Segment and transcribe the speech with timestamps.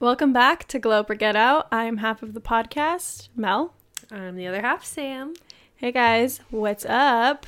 [0.00, 1.68] Welcome back to Glow or Get Out.
[1.70, 3.74] I'm half of the podcast, Mel.
[4.10, 5.34] I'm the other half, Sam.
[5.76, 7.46] Hey guys, what's up?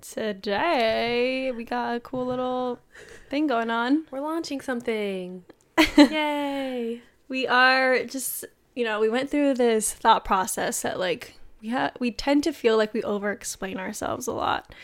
[0.00, 2.80] Today we got a cool little
[3.30, 4.06] thing going on.
[4.10, 5.44] We're launching something.
[5.96, 7.02] Yay!
[7.28, 11.92] We are just, you know, we went through this thought process that like we ha-
[12.00, 14.74] we tend to feel like we over explain ourselves a lot.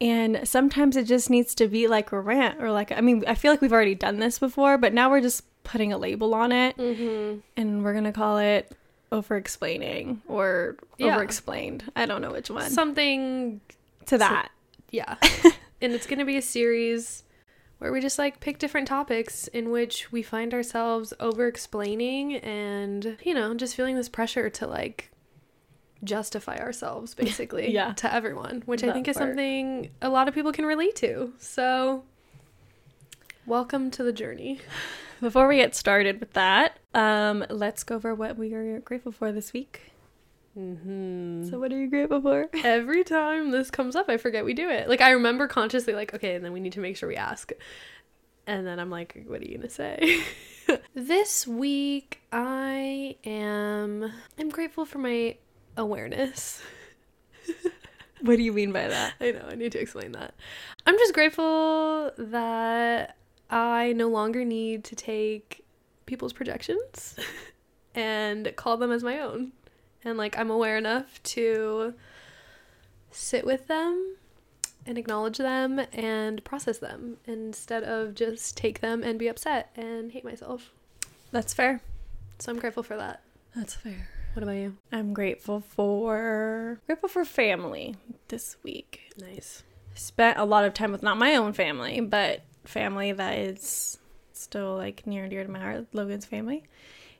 [0.00, 3.34] And sometimes it just needs to be like a rant or like I mean, I
[3.34, 6.52] feel like we've already done this before, but now we're just putting a label on
[6.52, 7.40] it Mm-hmm.
[7.56, 8.72] and we're going to call it
[9.12, 11.14] over explaining or Yeah.
[11.14, 11.90] over explained.
[11.96, 12.70] I don't know which one.
[12.70, 13.60] Something,
[14.06, 14.50] to that.
[14.90, 15.16] yeah.
[15.82, 17.24] and it's gonna be a series
[17.78, 23.16] where we just like pick different topics in which we find ourselves over explaining and,
[23.22, 25.09] you know, just feeling this pressure to like
[26.04, 27.92] justify ourselves basically Yeah.
[27.94, 29.30] to everyone, which I That think is part.
[29.30, 31.32] something a lot of people can relate to.
[31.38, 32.04] So,
[33.46, 34.60] welcome to the journey.
[35.20, 39.32] Before we get started with that, um, let's go over what we are grateful for
[39.32, 39.92] this week.
[40.58, 41.48] Mm-hmm.
[41.50, 42.48] So, what are you grateful for?
[42.64, 44.88] every time this comes up, I forget we do it.
[44.88, 47.52] Like I remember consciously, like okay, and then we need to make sure we ask.
[48.46, 50.22] And then I'm like, what are you gonna say?
[50.94, 54.10] this week, I am.
[54.38, 55.36] I'm grateful for my
[55.76, 56.62] awareness.
[58.22, 59.14] What do you mean by that?
[59.20, 60.34] I know I need to explain that.
[60.86, 63.16] I'm just grateful that
[63.48, 65.64] I no longer need to take
[66.06, 67.18] people's projections
[67.94, 69.52] and call them as my own.
[70.04, 71.94] And like I'm aware enough to
[73.10, 74.16] sit with them
[74.86, 80.12] and acknowledge them and process them instead of just take them and be upset and
[80.12, 80.72] hate myself.
[81.32, 81.80] That's fair.
[82.38, 83.22] So I'm grateful for that.
[83.54, 84.08] That's fair.
[84.40, 84.76] What about you?
[84.90, 87.94] I'm grateful for grateful for family
[88.28, 89.12] this week.
[89.20, 89.64] Nice.
[89.94, 93.98] Spent a lot of time with not my own family, but family that is
[94.32, 96.64] still like near and dear to my heart, Logan's family.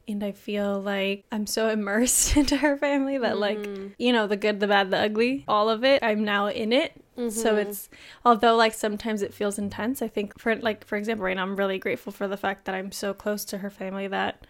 [0.09, 3.93] And I feel like I'm so immersed into her family that like Mhm.
[3.99, 6.03] you know, the good, the bad, the ugly, all of it.
[6.03, 7.05] I'm now in it.
[7.28, 7.59] So Mhm.
[7.59, 7.91] it's
[8.25, 11.56] although like sometimes it feels intense, I think for like for example, right now I'm
[11.56, 14.47] really grateful for the fact that I'm so close to her family that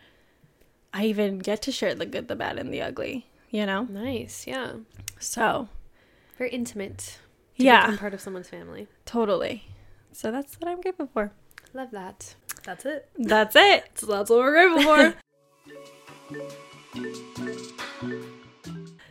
[0.92, 3.84] I even get to share the good, the bad, and the ugly, you know?
[3.84, 4.46] nice.
[4.46, 4.72] Yeah.
[5.18, 5.68] So
[6.38, 7.18] Very intimate.
[7.58, 8.88] To yeah, become part of someone's family.
[9.04, 9.64] totally.
[10.12, 11.32] So that's what I'm grateful for.
[11.74, 12.34] Love that.
[12.64, 13.08] That's it.
[13.16, 13.84] That's it.
[13.94, 15.14] So that's what we're grateful for.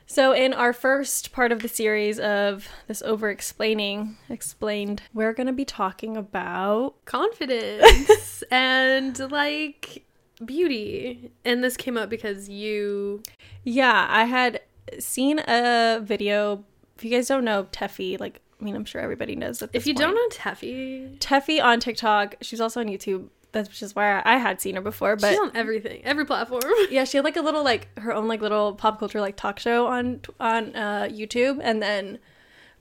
[0.06, 5.54] So in our first part of the series of this over explaining explained, we're gonna
[5.54, 10.04] be talking about Confidence and like
[10.44, 11.32] beauty.
[11.46, 13.24] And this came up because you
[13.64, 14.62] Yeah, I had
[15.00, 16.64] seen a video.
[16.98, 19.84] If you guys don't know Tefi, like I mean, I'm sure everybody knows at this
[19.84, 20.08] if you point.
[20.08, 23.28] don't know Tefi, Tefi on TikTok, she's also on YouTube.
[23.52, 26.62] That's which is where I had seen her before, but she's on everything, every platform.
[26.92, 29.60] yeah, she had like a little like her own like little pop culture like talk
[29.60, 32.20] show on on uh, YouTube, and then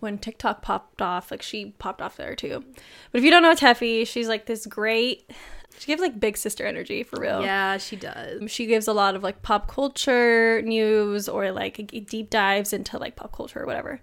[0.01, 2.65] when TikTok popped off, like she popped off there too.
[3.13, 5.31] But if you don't know Tefi, she's like this great.
[5.79, 7.43] She gives like big sister energy for real.
[7.43, 8.51] Yeah, she does.
[8.51, 13.17] She gives a lot of like pop culture news or like deep dives into like
[13.17, 14.01] pop culture or whatever.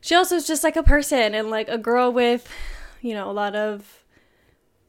[0.00, 2.48] She also is just like a person and like a girl with,
[3.00, 4.04] you know, a lot of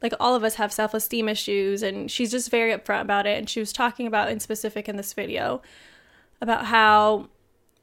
[0.02, 3.38] like all of us have self esteem issues and she's just very upfront about it.
[3.38, 5.62] And she was talking about in specific in this video
[6.42, 7.30] about how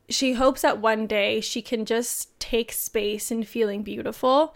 [0.08, 4.54] she hopes that one day she can just take space in feeling beautiful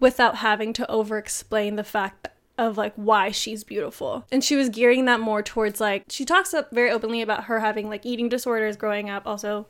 [0.00, 2.28] without having to over explain the fact
[2.58, 4.26] of like why she's beautiful.
[4.30, 7.60] And she was gearing that more towards like she talks up very openly about her
[7.60, 9.66] having like eating disorders growing up also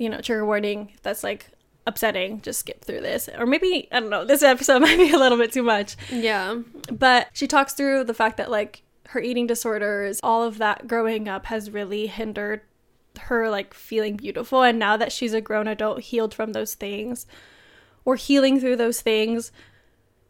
[0.00, 1.50] you know, trigger warning that's like
[1.86, 3.28] upsetting, just skip through this.
[3.38, 5.96] Or maybe I don't know, this episode might be a little bit too much.
[6.10, 6.60] Yeah.
[6.90, 11.28] But she talks through the fact that like her eating disorders, all of that growing
[11.28, 12.62] up has really hindered
[13.22, 17.26] her like feeling beautiful and now that she's a grown adult healed from those things
[18.04, 19.52] or healing through those things,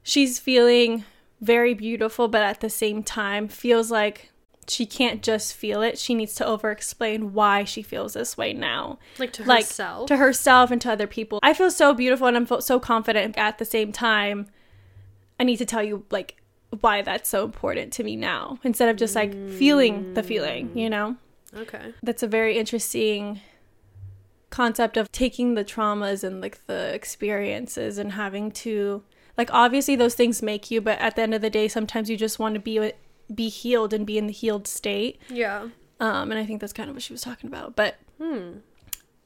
[0.02, 1.04] she's feeling
[1.40, 4.30] very beautiful but at the same time feels like
[4.68, 5.98] she can't just feel it.
[5.98, 10.06] She needs to over explain why she feels this way now Like to like herself.
[10.06, 11.40] to herself and to other people.
[11.42, 14.46] I feel so beautiful and I'm so confident at the same time.
[15.38, 16.40] I need to tell you like
[16.80, 20.86] why that's so important to me now instead of just like feeling the feeling, you
[20.86, 20.90] mm.
[20.90, 21.16] know?
[21.56, 21.94] okay.
[22.02, 23.40] That's a very interesting
[24.50, 29.02] concept of taking the traumas and like the experiences and having to
[29.38, 32.16] like obviously those things make you but at the end of the day sometimes you
[32.16, 32.92] just want to be
[33.34, 35.68] be healed and be in the healed state Yeah.
[36.00, 38.58] um and i think that's kind of what she was talking about but Hmm.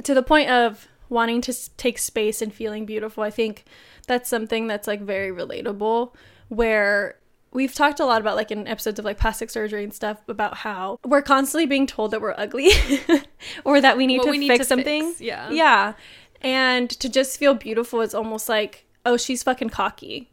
[0.05, 3.23] to the point of wanting to take space and feeling beautiful.
[3.23, 3.65] I think
[4.07, 6.13] that's something that's like very relatable
[6.49, 7.17] where
[7.53, 10.59] we've talked a lot about like in episodes of like plastic surgery and stuff about
[10.59, 12.71] how we're constantly being told that we're ugly
[13.65, 15.09] or that we need to we need fix to something.
[15.09, 15.51] fix, yeah.
[15.51, 15.95] Yeah.
[16.41, 20.31] And to just feel beautiful is almost like, oh, she's fucking cocky.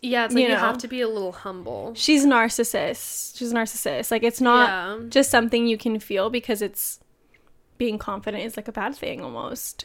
[0.00, 0.60] Yeah, it's like You you, know.
[0.60, 1.92] have to be a little humble.
[1.94, 3.36] She's a narcissist.
[3.38, 4.10] She's a narcissist.
[4.10, 5.08] Like it's not Yeah.
[5.08, 6.98] just something you can feel because it's
[7.78, 9.84] being confident is like a bad thing almost.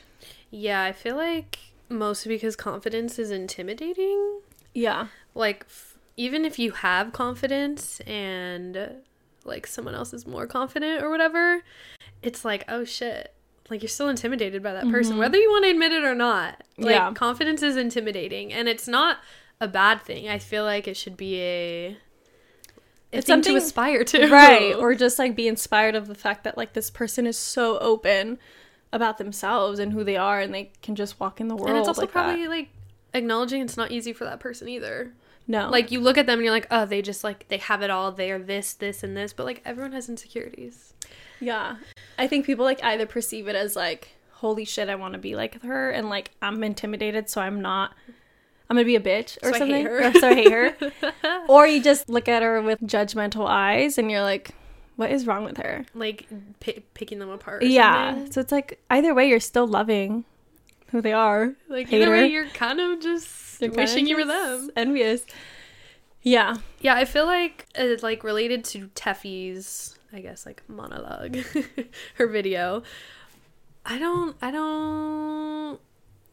[0.49, 1.59] Yeah, I feel like
[1.89, 4.41] mostly because confidence is intimidating.
[4.73, 5.07] Yeah.
[5.35, 8.89] Like, f- even if you have confidence and
[9.45, 11.61] like someone else is more confident or whatever,
[12.23, 13.33] it's like, oh shit.
[13.69, 15.19] Like, you're still intimidated by that person, mm-hmm.
[15.19, 16.63] whether you want to admit it or not.
[16.77, 17.13] Like, Yeah.
[17.13, 19.17] confidence is intimidating, and it's not
[19.59, 20.29] a bad thing.
[20.29, 21.97] I feel like it should be a.
[23.11, 24.27] It's something to aspire to.
[24.27, 27.79] right or just like be inspired of the fact that like this person is so
[27.79, 28.37] open
[28.91, 31.77] about themselves and who they are and they can just walk in the world and
[31.77, 32.25] it's also like that.
[32.25, 32.69] probably like
[33.13, 35.13] acknowledging it's not easy for that person either.
[35.47, 37.81] no Like you look at them and you're like, oh, they just like they have
[37.81, 38.11] it all.
[38.11, 39.31] They are this, this, and this.
[39.31, 40.93] But like everyone has insecurities.
[41.39, 41.77] yeah
[42.17, 45.35] i think people like either perceive it as like holy shit i want to be
[45.35, 47.93] like her and like i'm intimidated so i'm not
[48.69, 50.07] i'm gonna be a bitch or So I hate something her.
[50.07, 50.75] or so i hate her
[51.49, 54.51] or you just look at her with judgmental eyes and you're like
[54.95, 56.27] what is wrong with her Like
[56.59, 57.63] pi picking them apart.
[57.63, 58.31] or yeah something.
[58.31, 60.25] so it's like either way you're still loving
[60.91, 64.71] who they are Like either way, you're kind of just You're wishing you were them.
[64.75, 65.23] envious
[66.23, 71.37] yeah Yeah, I feel like uh, like related to Tefi's, I guess like monologue,
[72.15, 72.83] her video.
[73.85, 75.79] I don't, I don't,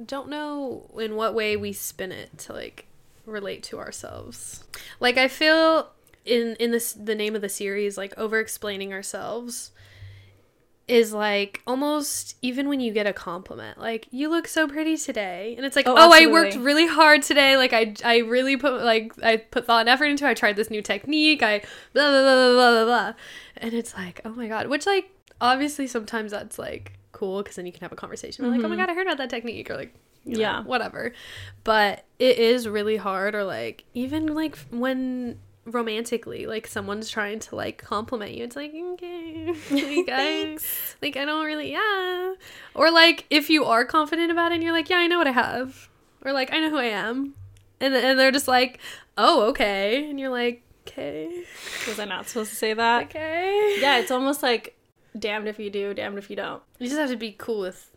[0.04, 2.86] don't know in what way we spin it to like
[3.26, 4.64] relate to ourselves.
[5.00, 5.90] Like I feel
[6.24, 9.70] in in this the name of the series, like over explaining ourselves
[10.86, 15.54] is like almost even when you get a compliment like you look so pretty today.
[15.56, 17.56] And it's like Oh, oh, i worked really hard today.
[17.56, 20.28] Like i i really put like i put thought and effort into it.
[20.28, 21.42] i tried this new technique.
[21.42, 21.60] I
[21.92, 23.12] blah blah blah blah blah blah.
[23.56, 25.10] And it's like oh my god which like
[25.40, 28.68] obviously sometimes that's like cool because then you can have a conversation like oh my
[28.68, 28.76] mm-hmm.
[28.76, 29.94] god i heard about that technique or like
[30.24, 30.62] you know, Yeah.
[30.62, 31.12] whatever.
[31.64, 37.56] But it is really hard or like even like when romantically like someone's trying to
[37.56, 40.58] like compliment you it's like okay like, I,
[41.00, 42.34] like i don't really yeah.
[42.74, 45.26] Or like if you are confident about it and you're like yeah i know what
[45.26, 45.88] i have
[46.24, 47.34] or like i know who i am
[47.80, 48.78] and, and they're just like
[49.16, 51.44] oh okay and you're like okay.
[51.88, 53.04] Was i not supposed to say that?
[53.04, 53.78] Okay.
[53.80, 54.76] Yeah it's almost like
[55.18, 56.62] damned if you do damned if you don't.
[56.78, 57.90] You just have to be cool with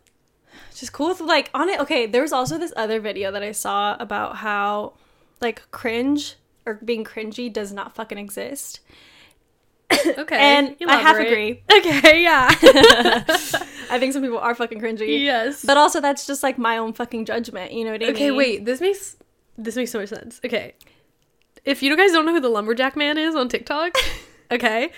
[0.74, 1.80] just cool with like on it.
[1.80, 4.94] Okay there was also this other video that i saw about how
[5.42, 6.36] like cringe
[6.68, 8.80] or being cringy does not fucking exist
[10.18, 11.26] okay and i half elaborate.
[11.26, 12.48] agree okay yeah
[13.90, 16.92] i think some people are fucking cringy yes but also that's just like my own
[16.92, 18.64] fucking judgment you know what i mean Okay, wait.
[18.64, 19.16] This makes
[19.56, 20.40] this makes so much sense.
[20.44, 20.74] Okay,
[21.64, 23.94] if you guys don't know who the lumberjack man is on TikTok,
[24.52, 24.92] okay,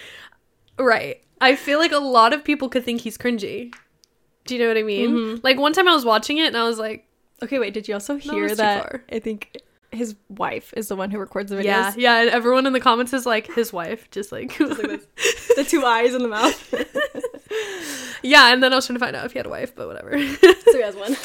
[0.79, 1.23] right.
[1.41, 3.75] I feel like a lot of people could think he's cringy.
[4.45, 5.11] Do you know what I mean?
[5.11, 5.41] Mm-hmm.
[5.43, 7.07] Like one time I was watching it and I was like,
[7.43, 9.57] okay wait did you also hear that i think
[9.93, 11.65] his wife is the one who records the videos.
[11.65, 12.21] Yeah, yeah.
[12.21, 14.79] And everyone in the comments is like, his wife, just like, like
[15.57, 16.75] the two eyes in the mouth.
[18.23, 18.53] Yeah.
[18.53, 20.13] And then I was trying to find out if he had a wife, but whatever.
[20.13, 21.17] so he has one.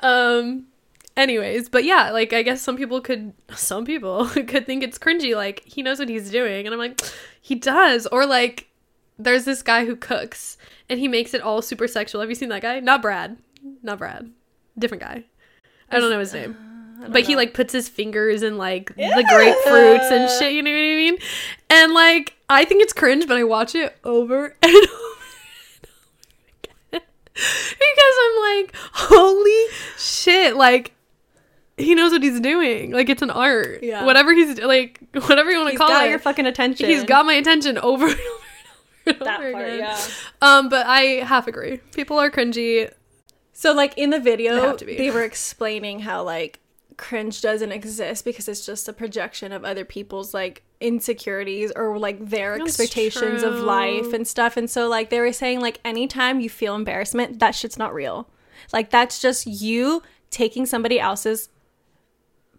[0.00, 0.66] Um
[1.14, 5.36] anyways but yeah like i guess some people could some people could think it's cringy
[5.36, 6.98] like he knows what he's doing and i'm like
[7.42, 8.70] he does or like
[9.18, 10.56] there's this guy who cooks
[10.88, 12.20] and he makes it all super sexual.
[12.20, 12.80] Have you seen that guy?
[12.80, 13.38] Not brad.
[13.82, 14.30] Not brad.
[14.78, 15.24] Different guy.
[15.90, 16.56] I don't know his name
[17.10, 20.76] but he like puts his fingers in like the grapefruits and shit you know what
[20.76, 21.16] i mean
[21.70, 24.88] and like i think it's cringe but i watch it over and over
[26.94, 30.92] because I'm like, holy shit, like
[31.78, 32.92] he knows what he's doing.
[32.92, 33.82] Like it's an art.
[33.82, 34.04] Yeah.
[34.04, 36.10] Whatever he's like whatever you want to call got it.
[36.10, 38.38] your fucking attention he's got my attention over and over
[39.06, 39.78] and over, that and part again.
[39.78, 39.98] yeah
[40.42, 41.78] Um, but I half agree.
[41.94, 42.92] People are cringy.
[43.54, 44.96] So like in the video, have to be.
[44.98, 46.60] they were explaining how like
[47.02, 52.28] cringe doesn't exist because it's just a projection of other people's like insecurities or like
[52.28, 54.56] their That's expectations of life and stuff.
[54.56, 58.28] And so like they were saying like anytime you feel embarrassment, that shit's not real.
[58.72, 61.48] Like that's just you taking somebody else's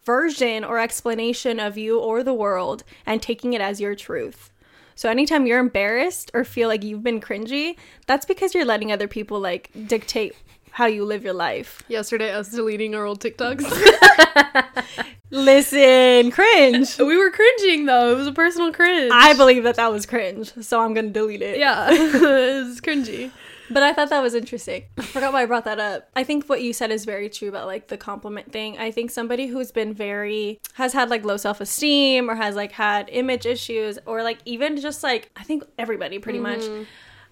[0.04, 4.52] version or explanation of you or the world and taking it as your truth.
[4.96, 9.08] So anytime you're embarrassed or feel like you've been cringy, that's because you're letting other
[9.08, 10.36] people like dictate
[10.74, 11.84] how you live your life.
[11.88, 13.64] Yesterday, I was deleting our old TikToks.
[15.30, 16.98] Listen, cringe.
[16.98, 18.12] we were cringing though.
[18.12, 19.12] It was a personal cringe.
[19.14, 21.60] I believe that that was cringe, so I'm gonna delete it.
[21.60, 23.32] yeah, it was cringy.
[23.70, 24.84] But I thought that was interesting.
[24.98, 26.10] I forgot why I brought that up.
[26.16, 28.78] I think what you said is very true about like the compliment thing.
[28.78, 33.10] I think somebody who's been very has had like low self-esteem or has like had
[33.10, 36.84] image issues or like even just like I think everybody pretty much mm-hmm.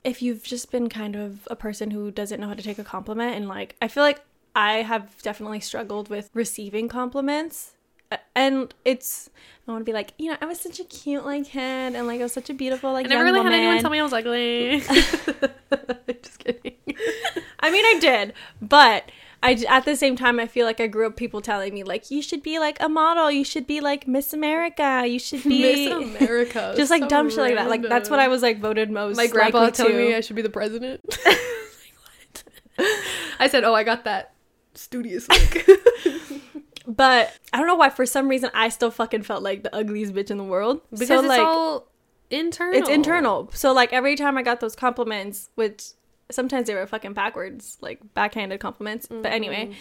[0.03, 2.83] If you've just been kind of a person who doesn't know how to take a
[2.83, 4.21] compliment and like I feel like
[4.55, 7.73] I have definitely struggled with receiving compliments.
[8.35, 9.29] And it's
[9.67, 11.59] I want to be like, you know, I was such a cute like kid
[11.95, 13.99] and like I was such a beautiful like I never really had anyone tell me
[13.99, 14.79] I was ugly.
[16.21, 16.75] Just kidding.
[17.61, 19.09] I mean, I did, but
[19.43, 22.11] I at the same time I feel like I grew up people telling me like
[22.11, 25.61] you should be like a model, you should be like Miss America, you should be
[25.61, 26.73] Miss America.
[26.77, 27.69] just like so dumb shit like that.
[27.69, 29.17] Like that's what I was like voted most.
[29.17, 29.97] My grandpa likely telling to.
[29.99, 31.01] me I should be the president.
[31.25, 31.37] Like,
[32.05, 32.43] what?
[33.39, 34.33] I said, "Oh, I got that
[34.75, 35.79] studious look."
[36.87, 37.89] But I don't know why.
[37.89, 40.81] For some reason, I still fucking felt like the ugliest bitch in the world.
[40.91, 41.87] because so, it's like, all
[42.29, 42.79] internal.
[42.79, 43.49] it's internal.
[43.53, 45.91] So like every time I got those compliments, which
[46.31, 49.07] sometimes they were fucking backwards, like backhanded compliments.
[49.09, 49.73] But anyway, Mm-hmm.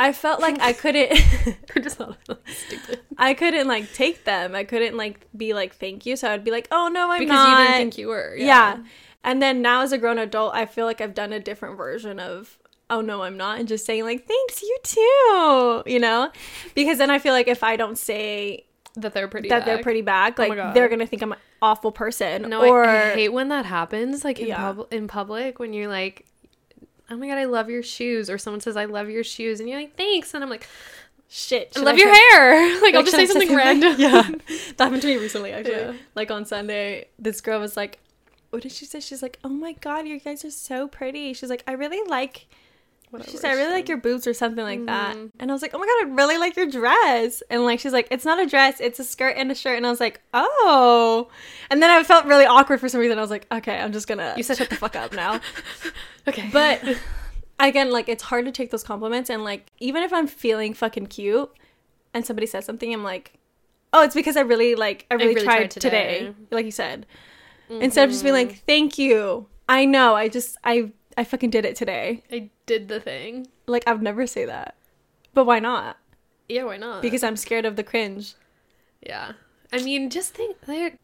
[0.00, 1.10] I felt like I couldn't.
[1.76, 4.54] I just it was stupid I couldn't like take them.
[4.54, 6.14] I couldn't like be like thank you.
[6.14, 7.46] So I'd be like, oh no, I'm because not.
[7.46, 8.36] Because you didn't think you were.
[8.36, 8.78] yeah.
[9.24, 12.20] And then now as a grown adult, I feel like I've done a different version
[12.20, 12.58] of
[12.90, 16.30] oh no, I'm not, and just saying like thanks you too, you know,
[16.76, 18.66] because then I feel like if I don't say
[19.02, 19.48] that they're pretty.
[19.48, 20.74] that they're pretty back, Oh like God.
[20.74, 22.42] they're gonna think I'm an awful person.
[22.42, 24.24] No, or I, I hate when that happens.
[24.24, 24.72] Like in Yeah.
[24.72, 26.26] pub- in public, when you're like,
[27.10, 29.68] "Oh my god, I love your shoes," or someone says, "I love your shoes," and
[29.68, 30.66] you're like, "Thanks," and I'm like,
[31.28, 31.72] shit.
[31.76, 33.56] "I love your say- hair." like I'll just say something something?
[33.56, 33.94] random.
[33.98, 34.22] yeah,
[34.76, 35.74] that happened to me recently actually.
[35.74, 35.92] Yeah.
[36.14, 37.98] Like on Sunday, this girl was like,
[38.50, 41.50] "What did she say?" She's like, "Oh my god, you guys are so pretty." She's
[41.50, 42.46] like, "I really like."
[43.10, 45.30] Whatever, She said, "I really like your boobs" or something like that, Mhm.
[45.40, 47.92] and I was like, "Oh my god, I really like your dress." And like, she's
[47.92, 50.20] like, "It's not a dress; it's a skirt and a shirt." And I was like,
[50.34, 51.28] "Oh,"
[51.70, 53.18] and then I felt really awkward for some reason.
[53.18, 55.40] I was like, "Okay, I'm just gonna You said- shut the fuck up now."
[56.28, 56.82] Okay, But
[57.58, 61.06] again, like it's hard to take those compliments and like even if I'm feeling fucking
[61.06, 61.50] cute
[62.12, 63.32] and somebody says something, I'm like,
[63.94, 66.18] oh, it's because I really like I really, really tried, tried today.
[66.18, 66.34] today.
[66.50, 67.06] like you said.
[67.70, 68.48] Instead of just being Mm-hmm.
[68.48, 69.46] like, thank you.
[69.68, 70.14] I know.
[70.14, 72.22] I just I I fucking did it today.
[72.30, 73.48] I did the thing.
[73.66, 74.76] Like I've never say that.
[75.34, 75.98] But why not?
[76.48, 77.02] Yeah, why not?
[77.02, 78.34] Because I'm scared of the cringe.
[79.04, 79.32] Yeah.
[79.72, 80.56] I mean, just think,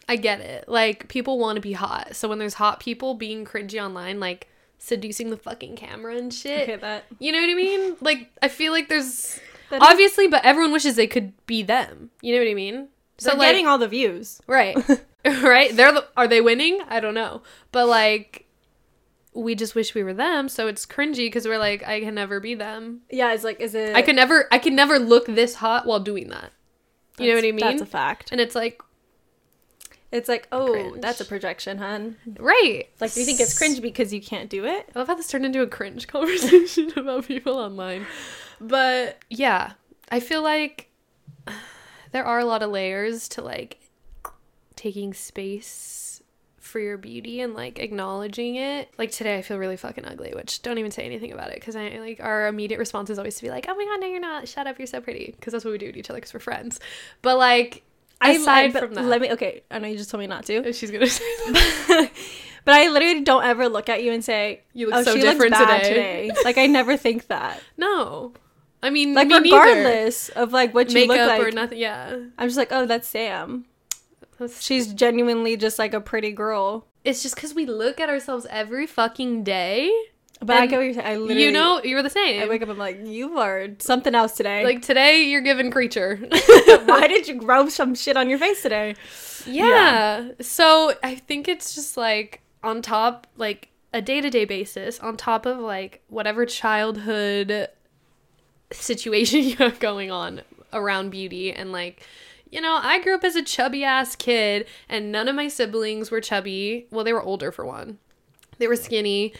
[0.08, 0.68] I get it.
[0.68, 2.16] Like, people want to be hot.
[2.16, 6.62] So when there's hot people being cringy online, like, seducing the fucking camera and shit,
[6.62, 7.04] Okay, that.
[7.18, 7.96] you know what I mean?
[8.00, 9.38] Like, I feel like there's.
[9.68, 12.10] that is- obviously, but everyone wishes they could be them.
[12.22, 12.88] You know what I mean?
[13.18, 14.40] so like, getting all the views.
[14.46, 14.76] Right.
[15.24, 15.76] right?
[15.76, 16.80] They're the, are they winning?
[16.88, 17.42] I don't know.
[17.70, 18.43] But like
[19.34, 22.38] we just wish we were them, so it's cringy because we're like, I can never
[22.40, 23.00] be them.
[23.10, 26.00] Yeah, it's like is it I could never I can never look this hot while
[26.00, 26.52] doing that.
[27.18, 27.58] You know what I mean?
[27.58, 28.32] That's a fact.
[28.32, 28.80] and it's like
[30.12, 31.00] It's like, oh, Cringe.
[31.00, 32.16] that's a projection, hun.
[32.38, 32.88] right.
[33.00, 34.88] Like, do you think it's cringe because you can't do it?
[34.94, 38.06] I love how this turned into a cringe conversation about people online.
[38.60, 39.72] But yeah,
[40.10, 40.90] I feel like
[42.12, 43.78] there are a lot of layers to like
[44.76, 46.03] taking space
[46.74, 48.92] for your beauty and like acknowledging it.
[48.98, 51.76] Like today I feel really fucking ugly, which don't even say anything about it because
[51.76, 54.18] I like our immediate response is always to be like, "Oh my god, no you're
[54.18, 54.48] not.
[54.48, 56.40] Shut up, you're so pretty." Because that's what we do to each other because we're
[56.40, 56.80] friends.
[57.22, 57.84] But like
[58.20, 59.30] I- aside I- but from that, let me.
[59.34, 62.10] Okay, I know you just told me not to, oh, she's gonna say that.
[62.64, 65.54] but I literally don't ever look at you and say, You look "Oh, so different
[65.54, 67.62] today." today." Like I never think that.
[67.76, 68.32] No.
[68.82, 69.56] I mean, Like me neither.
[69.56, 71.78] regardless of like what you makeup look like, or nothing.
[71.78, 73.64] Yeah, I'm just like, oh, that's Sam.
[74.60, 76.86] She's genuinely just like a pretty girl.
[77.04, 79.92] it's just because we look at ourselves every fucking day.
[80.40, 81.06] But I get what you're saying.
[81.06, 82.42] I literally, You know, you're the same.
[82.42, 84.64] I wake up, and I'm like, you are something else today.
[84.64, 86.16] like today, you're given creature.
[86.84, 88.96] why did you grow some shit on your face today?
[89.46, 90.30] yeah.
[90.40, 95.16] So I think it's just like on top, like a day to day basis, on
[95.16, 97.68] top of like whatever childhood
[98.72, 102.06] situation you have going on around beauty and like
[102.54, 106.12] you know, I grew up as a chubby ass kid, and none of my siblings
[106.12, 106.86] were chubby.
[106.92, 107.98] Well, they were older for one.
[108.58, 109.34] They were skinny,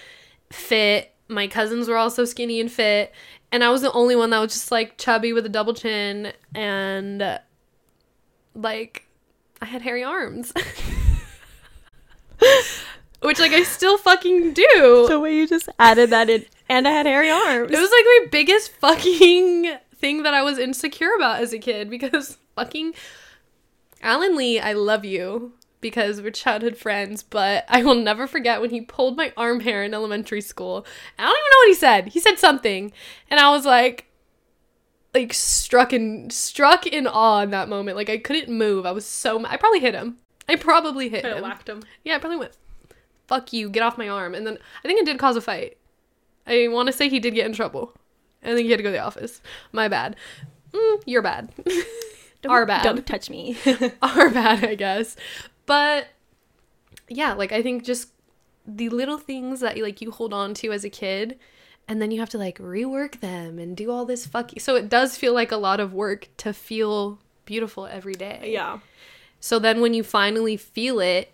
[0.51, 1.13] fit.
[1.29, 3.13] My cousins were also skinny and fit.
[3.53, 6.33] And I was the only one that was just like chubby with a double chin
[6.57, 7.39] and
[8.57, 9.07] like
[9.63, 10.53] I had hairy arms.
[13.23, 15.07] Which like I still fucking do.
[15.09, 17.71] The way you just added that in, and I had hairy arms.
[17.71, 19.73] It was like my biggest fucking
[20.05, 22.93] thing that I was insecure about as a kid because fucking
[24.03, 28.69] Alan Lee, I love you because we're childhood friends, but I will never forget when
[28.69, 30.85] he pulled my arm hair in elementary school.
[31.19, 32.09] I don't even know what he said.
[32.09, 32.93] He said something,
[33.31, 34.07] and I was like
[35.15, 37.97] like struck in struck in awe in that moment.
[37.97, 38.85] Like I couldn't move.
[38.85, 40.19] I was so ma- I probably hit him.
[40.49, 41.43] I probably hit him.
[41.43, 41.83] Whacked him.
[42.05, 42.53] Yeah, I probably went
[43.27, 44.35] fuck you, get off my arm.
[44.35, 45.79] And then I think it did cause a fight.
[46.47, 47.95] I want to say he did get in trouble.
[48.45, 49.41] I think he had to go to the office.
[49.73, 50.17] My bad.
[50.73, 51.53] Mm, you're bad.
[52.49, 52.83] Our bad.
[52.83, 53.57] Don't touch me.
[54.03, 55.17] Our bad, I guess.
[55.67, 56.09] But
[57.09, 58.11] yeah, like I think just
[58.67, 61.39] the little things that like you hold on to as a kid
[61.87, 64.61] and then you have to like rework them and do all this fucky.
[64.61, 68.51] So it does feel like a lot of work to feel beautiful every day.
[68.53, 68.79] yeah.
[69.41, 71.34] So then when you finally feel it,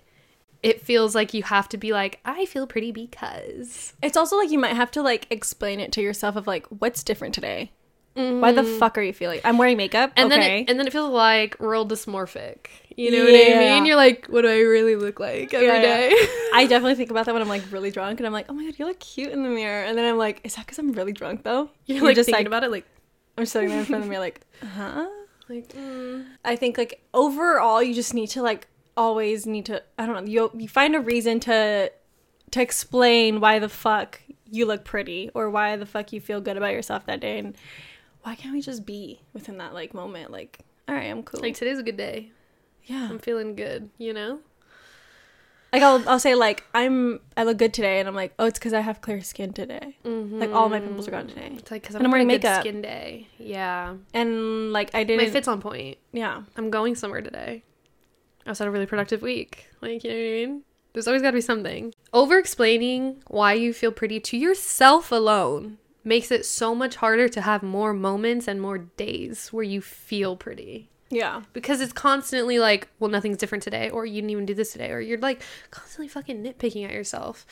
[0.62, 3.94] it feels like you have to be like, I feel pretty because.
[4.02, 7.02] It's also like you might have to like explain it to yourself of like what's
[7.02, 7.70] different today.
[8.14, 9.40] Why the fuck are you feeling?
[9.44, 10.10] I'm wearing makeup.
[10.10, 10.20] Mm-hmm.
[10.20, 10.40] And okay.
[10.40, 12.66] then it, and then it feels like real dysmorphic.
[12.96, 13.86] You know what I mean?
[13.86, 16.10] You're like, what do I really look like every Yeah, day?
[16.10, 16.26] yeah.
[16.54, 18.64] I definitely think about that when I'm like really drunk and I'm like, oh my
[18.64, 19.84] god, you look cute in the mirror.
[19.84, 21.70] And then I'm like, is that because I'm really drunk though?
[21.86, 22.84] You're, like just thinking like, about it like
[23.38, 24.40] I'm sitting there in front of the mirror like,
[24.74, 25.06] huh?
[25.48, 26.26] like mm.
[26.44, 28.66] I think like overall, you just need to like
[29.00, 29.82] always need to.
[29.98, 30.30] I don't know.
[30.30, 31.90] You you find a reason to
[32.50, 36.56] to explain why the fuck you look pretty or why the fuck you feel good
[36.56, 37.56] about yourself that day and
[38.22, 41.54] why can't we just be within that like moment like all right i'm cool like
[41.54, 42.32] today's a good day.
[42.84, 44.40] yeah I'm feeling good, you know?
[45.72, 48.58] like I'll, I'll say like i'm i look good today and i'm like oh it's
[48.58, 50.88] because i have clear skin today like all my mm-hmm.
[50.88, 52.62] pimples are gone today It's like because I'm I'm wearing makeup.
[52.62, 53.28] skin day.
[53.38, 53.94] Yeah.
[54.12, 55.98] and like i didn't My fit's on point.
[56.12, 57.62] yeah I'm going somewhere today.
[58.46, 59.66] I also had a really productive week.
[59.80, 60.62] Like, you know what I mean?
[60.92, 61.94] There's always got to be something.
[62.12, 67.40] Over explaining why you feel pretty to yourself alone makes it so much harder to
[67.42, 70.88] have more moments and more days where you feel pretty.
[71.10, 74.72] yeah Because it's constantly like, well, nothing's different today, or you didn't even do this
[74.72, 77.46] today, or you're like constantly fucking nitpicking at yourself.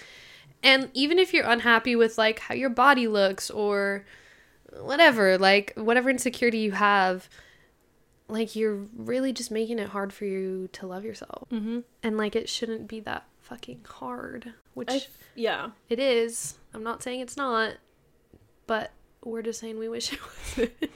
[0.62, 4.04] And even if you're unhappy with like how your body looks or
[4.80, 7.28] whatever, like whatever insecurity you have,
[8.28, 11.48] like you're really just making it hard for you to love yourself.
[11.50, 15.00] mm-hmm And like it shouldn't be that fucking hard, which I,
[15.34, 16.58] yeah it is.
[16.74, 17.74] I'm not saying it's not,
[18.66, 18.92] but
[19.24, 20.20] we're just saying we wish it
[20.56, 20.90] wasn't.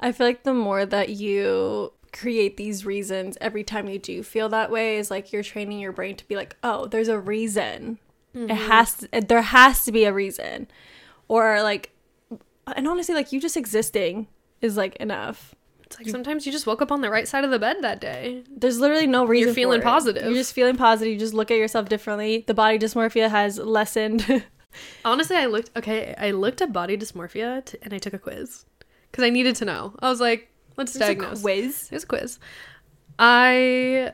[0.00, 4.48] I feel like the more that you create these reasons every time you do feel
[4.48, 7.98] that way is like you're training your brain to be like, oh, there's a reason.
[8.34, 10.68] It has to, there has to be a reason,
[11.26, 11.92] or like,
[12.66, 14.28] and honestly, like you just existing
[14.60, 15.54] is like enough.
[15.86, 18.00] It's like sometimes you just woke up on the right side of the bed that
[18.00, 18.42] day.
[18.50, 19.54] There's literally no reason.
[19.54, 19.90] feeling for it.
[19.90, 20.24] positive.
[20.24, 21.12] You're just feeling positive.
[21.12, 22.44] You just look at yourself differently.
[22.46, 24.44] The body dysmorphia has lessened.
[25.04, 26.14] Honestly, I looked okay.
[26.18, 28.64] I looked at body dysmorphia t- and I took a quiz
[29.10, 29.94] because I needed to know.
[30.00, 31.40] I was like, let's diagnose.
[31.40, 31.88] quiz.
[31.90, 32.38] It was a quiz.
[33.18, 34.12] I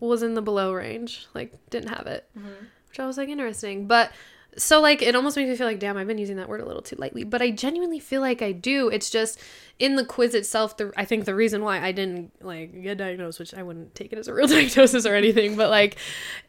[0.00, 2.48] was in the below range, like didn't have it, mm-hmm.
[2.88, 3.86] which I was like interesting.
[3.86, 4.12] But
[4.56, 6.66] so like it almost makes me feel like damn, I've been using that word a
[6.66, 7.24] little too lightly.
[7.24, 8.88] But I genuinely feel like I do.
[8.88, 9.38] It's just
[9.78, 10.76] in the quiz itself.
[10.76, 14.12] The I think the reason why I didn't like get diagnosed, which I wouldn't take
[14.12, 15.96] it as a real diagnosis or anything, but like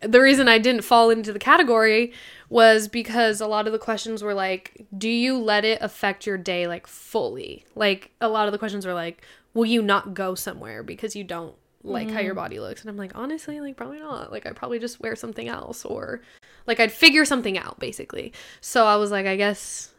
[0.02, 2.14] the reason I didn't fall into the category
[2.50, 6.38] was because a lot of the questions were like, do you let it affect your
[6.38, 7.66] day like fully?
[7.76, 9.22] Like a lot of the questions were like,
[9.54, 12.82] will you not go somewhere because you don't like how your body looks?
[12.82, 14.32] And I'm like, honestly, like probably not.
[14.32, 16.22] Like I'd probably just wear something else or
[16.68, 18.34] like I'd figure something out basically.
[18.62, 19.94] So I was like, I guess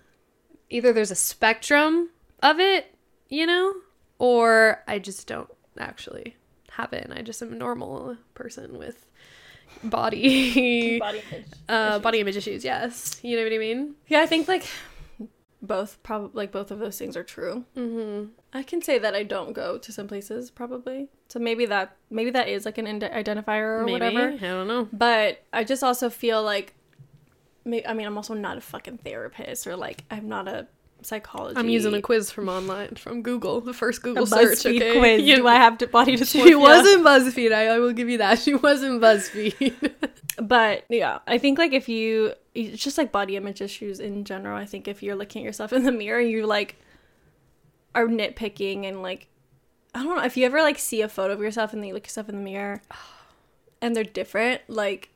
[0.71, 2.11] either there's a spectrum
[2.42, 2.95] of it,
[3.29, 3.75] you know,
[4.18, 6.37] or I just don't actually
[6.71, 9.05] have it and I just am a normal person with
[9.85, 11.47] body Body image.
[11.68, 14.66] uh body image issues yes you know what i mean Yeah, I think like
[15.62, 17.64] both probably like both of those things are true.
[17.77, 21.09] mm-hmm I can say that I don't go to some places probably.
[21.29, 24.29] So maybe that maybe that is like an ind- identifier or maybe whatever.
[24.33, 26.75] i don't know But I just also feel like
[27.64, 30.66] may- I mean I'm also not a fucking therapist or like I'm not a
[31.07, 31.59] psychology.
[31.59, 34.99] i'm using a quiz from online from google the first a google search BuzzFeed okay
[34.99, 35.23] quiz.
[35.23, 36.45] You- Do I have to body dysmorphia?
[36.49, 39.93] she wasn't buzzfeed I, I will give you that she wasn't buzzfeed
[40.41, 44.57] But yeah, I think like if you it's just like body image issues in general.
[44.57, 46.77] I think if you're looking at yourself in the mirror and you like
[47.95, 49.29] are nitpicking and like
[49.95, 51.95] I don't know, if you ever like see a photo of yourself and then you
[51.95, 52.81] look yourself in the mirror
[53.83, 55.11] and they're different, like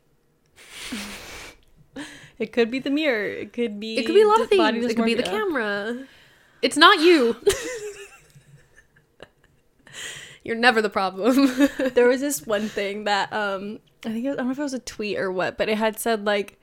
[2.39, 4.85] it could be the mirror, it could be it could be a lot of things.
[4.85, 6.07] It could be the camera.
[6.63, 7.37] it's not you.
[10.45, 11.69] You're never the problem.
[11.95, 14.59] There was this one thing that um I think it was, I don't know if
[14.59, 16.61] it was a tweet or what, but it had said like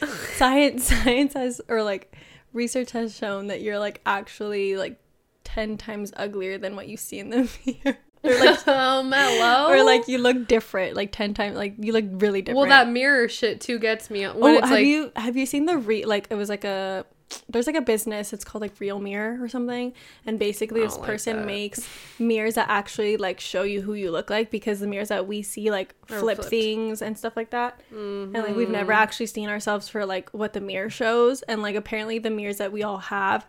[0.34, 2.16] science science has or like
[2.52, 4.98] research has shown that you're like actually like
[5.44, 7.98] 10 times uglier than what you see in the mirror.
[8.22, 12.04] Or like um hello or like you look different, like 10 times like you look
[12.10, 12.58] really different.
[12.58, 15.46] well that mirror shit too gets me when oh, it's have like you have you
[15.46, 17.04] seen the re like it was like a
[17.48, 19.92] there's like a business it's called like real mirror or something
[20.26, 21.46] and basically this like person that.
[21.46, 25.28] makes mirrors that actually like show you who you look like because the mirrors that
[25.28, 29.02] we see like flip things and stuff like that and like we've never Mm-hmm.
[29.02, 32.72] actually seen ourselves for like what the mirror shows and like apparently the mirrors that
[32.72, 33.46] we all have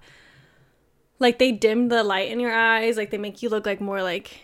[1.18, 4.04] like they dim the light in your eyes like they make you look like more
[4.04, 4.42] like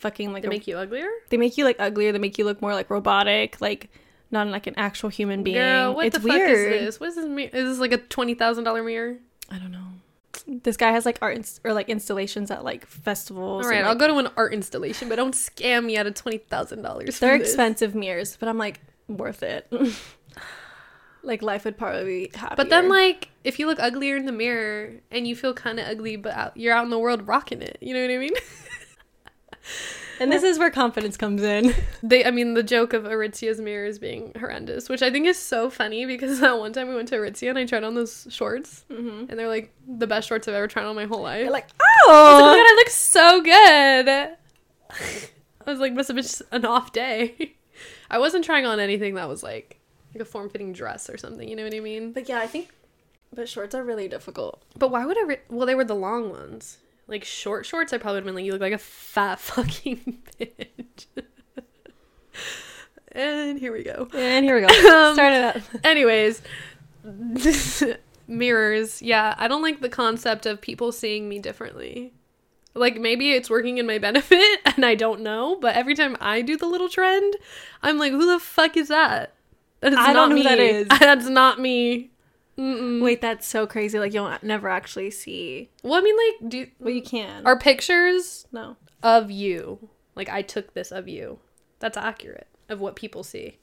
[0.00, 1.08] fucking like They a- make you uglier?
[1.28, 3.90] they make you like uglier they make you look more like robotic like
[4.30, 7.00] not like an actual human being Girl, what it's the weird fuck is this?
[7.00, 7.50] What is this mirror?
[7.52, 9.16] Is this like a twenty thousand dollar mirror?
[9.50, 9.86] i don't know
[10.46, 13.86] this guy has like art inst- or like installations at like festivals All right, and,
[13.88, 17.18] I'll go to an art installation, but don't scam me out of twenty thousand dollars.
[17.18, 19.70] they're expensive mirrors but i'm like worth it
[21.22, 22.56] like life would probably be happier.
[22.56, 25.86] But then, like, if you look uglier in the mirror and you feel kind of
[25.86, 28.32] ugly, but out, you're out in the world rocking it, you know what I mean?
[30.20, 33.98] and this is where confidence comes in they, I mean, the joke of Aritzia's mirrors
[33.98, 37.16] being horrendous, which I think is so funny because that one time we went to
[37.16, 39.30] Aritzia and I tried on those shorts, mm-hmm.
[39.30, 41.42] and they're like the best shorts I've ever tried on my whole life.
[41.42, 45.28] You're like, I was like, oh my oh, god, I look so good.
[45.66, 47.54] I was like, must have been just an off day.
[48.10, 49.78] I wasn't trying on anything that was like
[50.14, 51.48] like a form fitting dress or something.
[51.48, 52.12] You know what I mean?
[52.12, 52.70] but yeah, I think,
[53.32, 54.62] but shorts are really difficult.
[54.76, 55.38] But why would I?
[55.48, 56.78] Well, they were the long ones.
[57.10, 60.22] Like short shorts, I probably would have been like, you look like a fat fucking
[60.38, 61.06] bitch.
[63.12, 64.08] and here we go.
[64.14, 64.68] And here we go.
[65.08, 65.84] Um, Start it up.
[65.84, 66.40] Anyways,
[68.28, 69.02] mirrors.
[69.02, 72.12] Yeah, I don't like the concept of people seeing me differently.
[72.74, 76.42] Like maybe it's working in my benefit and I don't know, but every time I
[76.42, 77.34] do the little trend,
[77.82, 79.34] I'm like, who the fuck is that?
[79.80, 80.42] That is I not don't know me.
[80.42, 80.86] who that is.
[80.88, 82.09] That's not me.
[82.60, 83.02] Mm-mm.
[83.02, 83.98] Wait, that's so crazy.
[83.98, 85.70] Like you'll never actually see.
[85.82, 87.46] Well, I mean, like, do Well, you can.
[87.46, 88.76] are pictures no.
[89.02, 89.88] of you?
[90.14, 91.38] Like, I took this of you.
[91.78, 93.58] That's accurate of what people see.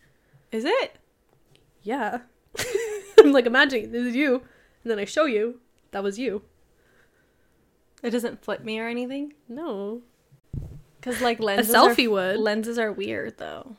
[0.51, 0.95] Is it?
[1.83, 2.21] Yeah.
[3.19, 4.35] I'm like, imagine this is you,
[4.83, 5.59] and then I show you
[5.91, 6.41] that was you.
[8.01, 9.33] It doesn't flip me or anything.
[9.47, 10.01] No.
[11.01, 12.39] Cause like lenses, A selfie are, would.
[12.39, 13.75] Lenses are weird though.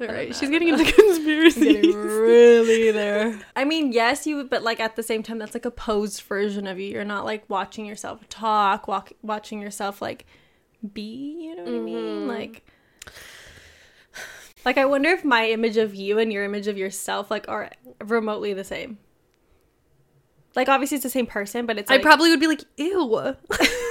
[0.00, 1.72] Right, she's getting into conspiracy.
[1.74, 3.38] Getting really there.
[3.56, 4.44] I mean, yes, you.
[4.44, 6.88] But like at the same time, that's like a posed version of you.
[6.88, 10.26] You're not like watching yourself talk, walk, watching yourself like
[10.92, 11.46] be.
[11.46, 11.96] You know what I mean?
[11.96, 12.26] Mhm.
[12.28, 12.64] Like.
[14.64, 17.70] Like I wonder if my image of you and your image of yourself like are
[18.04, 18.98] remotely the same.
[20.56, 23.36] Like obviously it's the same person, but it's I probably would be like, ew.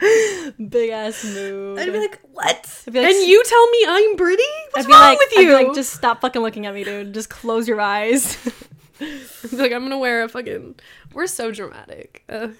[0.68, 1.78] big ass mood.
[1.78, 2.82] I'd be like, what?
[2.90, 4.42] Be like, and you tell me I'm pretty?
[4.72, 5.52] What's wrong like, with I'd be you?
[5.52, 7.12] like, just stop fucking looking at me, dude.
[7.14, 8.38] Just close your eyes.
[9.52, 10.76] Like, I'm gonna wear a fucking.
[11.12, 12.24] We're so dramatic.
[12.28, 12.54] Ugh.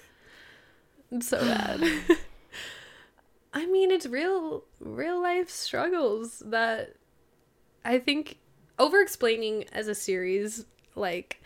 [1.11, 1.83] It's so bad.
[3.53, 6.95] I mean, it's real, real life struggles that
[7.83, 8.37] I think
[8.77, 11.41] over explaining as a series, like,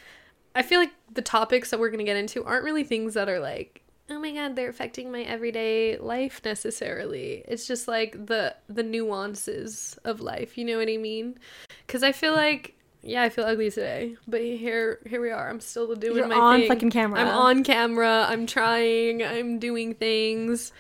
[0.56, 3.40] I feel like the topics that we're gonna get into aren't really things that are
[3.40, 3.83] like,
[4.14, 7.44] oh my god, they're affecting my everyday life necessarily.
[7.48, 10.58] It's just like the the nuances of life.
[10.58, 11.38] You know what I mean?
[11.86, 12.76] Because I feel like.
[13.06, 15.50] Yeah, I feel ugly today, but here, here we are.
[15.50, 16.70] I'm still doing You're my on thing.
[16.70, 17.20] fucking camera.
[17.20, 18.26] I'm on camera.
[18.30, 19.22] I'm trying.
[19.22, 20.72] I'm doing things.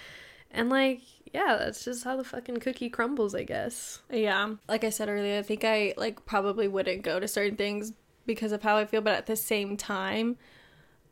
[0.49, 1.01] And like,
[1.33, 3.99] yeah, that's just how the fucking cookie crumbles, I guess.
[4.09, 4.55] Yeah.
[4.69, 7.91] Like I said earlier, I think I like probably wouldn't go to certain things
[8.25, 10.37] because of how I feel, but at the same time,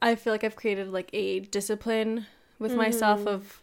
[0.02, 2.26] I feel like I've created like a discipline
[2.60, 3.28] with myself Mhm.
[3.28, 3.62] of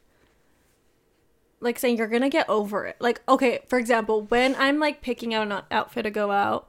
[1.61, 2.97] like saying you're gonna get over it.
[3.01, 6.69] Like, okay, for example, when I'm like picking out an outfit to go out,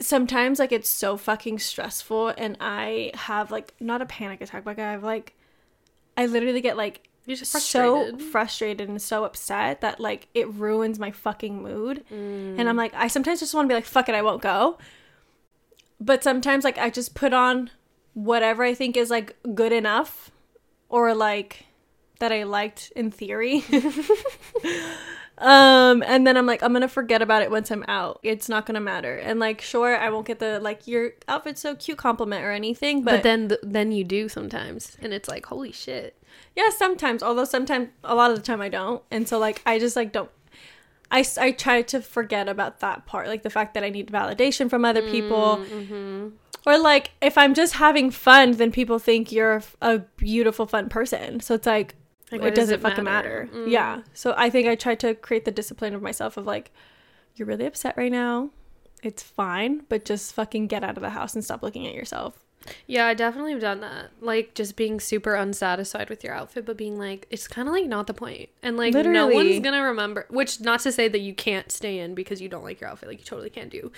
[0.00, 4.78] sometimes like it's so fucking stressful and I have like not a panic attack, but
[4.78, 5.34] I have like
[6.16, 8.22] I literally get like You're just so frustrated.
[8.22, 12.04] frustrated and so upset that like it ruins my fucking mood.
[12.12, 12.58] Mm.
[12.58, 14.78] And I'm like, I sometimes just want to be like, fuck it, I won't go.
[16.00, 17.70] But sometimes like I just put on
[18.14, 20.30] whatever I think is like good enough
[20.88, 21.66] or like
[22.18, 23.64] that I liked in theory.
[25.38, 28.20] um and then I'm like I'm going to forget about it once I'm out.
[28.22, 29.16] It's not going to matter.
[29.16, 33.02] And like sure, I won't get the like your outfit's so cute compliment or anything,
[33.02, 36.16] but, but, then th- then you do sometimes, and it's like, holy shit.
[36.56, 37.22] Yeah, sometimes.
[37.22, 39.02] Although sometimes, a lot of the time, I don't.
[39.10, 40.30] And so, like, I just like don't.
[41.10, 44.70] I, I try to forget about that part, like the fact that I need validation
[44.70, 46.28] from other people, Mm-hmm.
[46.66, 51.40] or like if I'm just having fun, then people think you're a, beautiful, fun person.
[51.40, 51.94] So it's like,
[52.30, 53.48] Like, it why does doesn't it fucking matter?
[53.52, 53.58] matter.
[53.66, 53.70] Mm.
[53.70, 54.02] Yeah.
[54.14, 56.70] So I think I try to create the discipline of myself of like,
[57.34, 58.50] you're really upset right now.
[59.02, 62.44] It's fine, but just fucking get out of the house and stop looking at yourself.
[62.86, 64.10] Yeah, I definitely have done that.
[64.20, 67.86] Like just being super unsatisfied with your outfit, but being like, it's kind of like
[67.86, 68.48] not the point.
[68.62, 70.26] And like no one's gonna remember.
[70.28, 73.08] Which not to say that you can't stay in because you don't like your outfit.
[73.08, 73.90] Like you totally can do.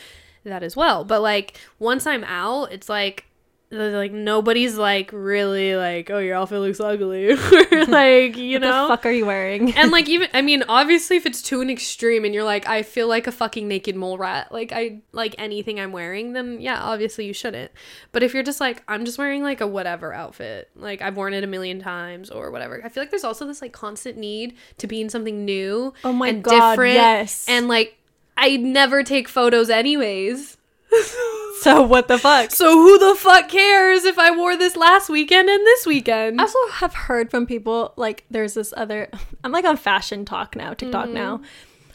[0.44, 1.04] that as well.
[1.04, 3.26] But like once I'm out, it's like
[3.72, 8.74] like nobody's like really like oh your outfit looks ugly or like you know, what
[8.74, 9.74] know the fuck are you wearing?
[9.74, 12.82] and like even i mean obviously if it's to an extreme and you're like i
[12.82, 16.82] feel like a fucking naked mole rat like i like anything i'm wearing then yeah
[16.82, 17.72] obviously you shouldn't
[18.12, 21.32] but if you're just like i'm just wearing like a whatever outfit like i've worn
[21.32, 24.54] it a million times or whatever i feel like there's also this like constant need
[24.76, 27.46] to be in something new oh my and god, different yes.
[27.48, 27.96] and like
[28.36, 30.58] i never take photos anyways
[31.62, 32.50] so what the fuck?
[32.50, 36.44] so who the fuck cares if i wore this last weekend and this weekend I
[36.44, 39.08] also have heard from people like there's this other
[39.44, 41.14] I'm like on fashion talk now, TikTok Mm-hmm.
[41.14, 41.40] now.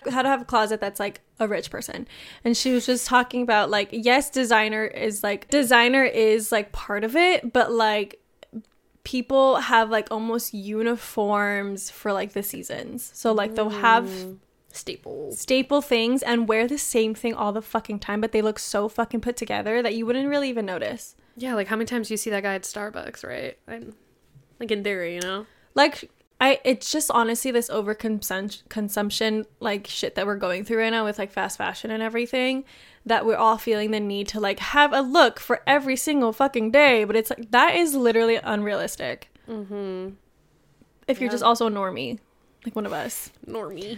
[0.09, 2.07] How to have a closet that's like a rich person.
[2.45, 7.03] And she was just talking about like yes, designer is like designer is like part
[7.03, 8.21] of it, but like
[9.03, 13.09] people have like almost uniforms for like the seasons.
[13.13, 14.09] So like they'll have
[14.77, 18.59] Staples staple things and wear the same thing all the fucking time, but they look
[18.59, 21.15] so fucking put together that you wouldn't really even notice.
[21.35, 23.57] Yeah, like how many times do you see that guy at Starbucks, right?
[23.67, 23.93] I'm,
[24.59, 25.45] like in theory, you know.
[25.75, 26.09] like
[26.39, 31.03] I it's just honestly this over consumption like shit that we're going through right now
[31.05, 32.63] with like fast fashion and everything
[33.05, 36.69] that we're all feeling the need to like have a look for every single fucking
[36.71, 40.09] day but it's like that is literally unrealistic Mm-hmm.
[41.07, 42.19] if you're just also a normie
[42.65, 43.97] like one of us Normie.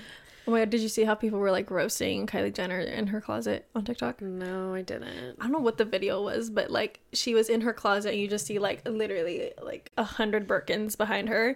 [0.50, 3.22] Oh my god did you see how people were like roasting Kylie Jenner in her
[3.22, 5.38] closet on TikTok No, I didn't.
[5.40, 8.20] I don't know what the video was, but like she was in her closet and
[8.20, 11.56] you just see like literally like a hundred Birkins behind her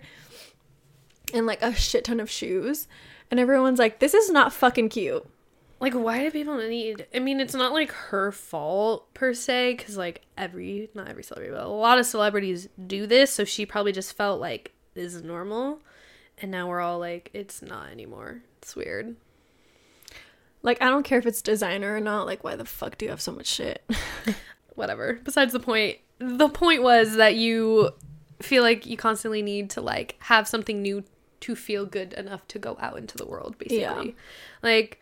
[1.33, 2.87] and like a shit ton of shoes.
[3.31, 5.25] And everyone's like, this is not fucking cute.
[5.79, 7.07] Like, why do people need?
[7.15, 11.55] I mean, it's not like her fault per se, because like every, not every celebrity,
[11.55, 13.31] but a lot of celebrities do this.
[13.31, 15.79] So she probably just felt like this is normal,
[16.37, 18.43] and now we're all like, it's not anymore.
[18.63, 19.17] It's weird.
[20.61, 22.25] Like, I don't care if it's designer or not.
[22.25, 23.83] Like, why the fuck do you have so much shit?
[24.75, 25.19] Whatever.
[25.21, 27.89] Besides the point, the point was that you
[28.41, 31.03] feel like you constantly need to like have something new
[31.41, 34.03] to feel good enough to go out into the world basically Yeah.
[34.61, 34.99] like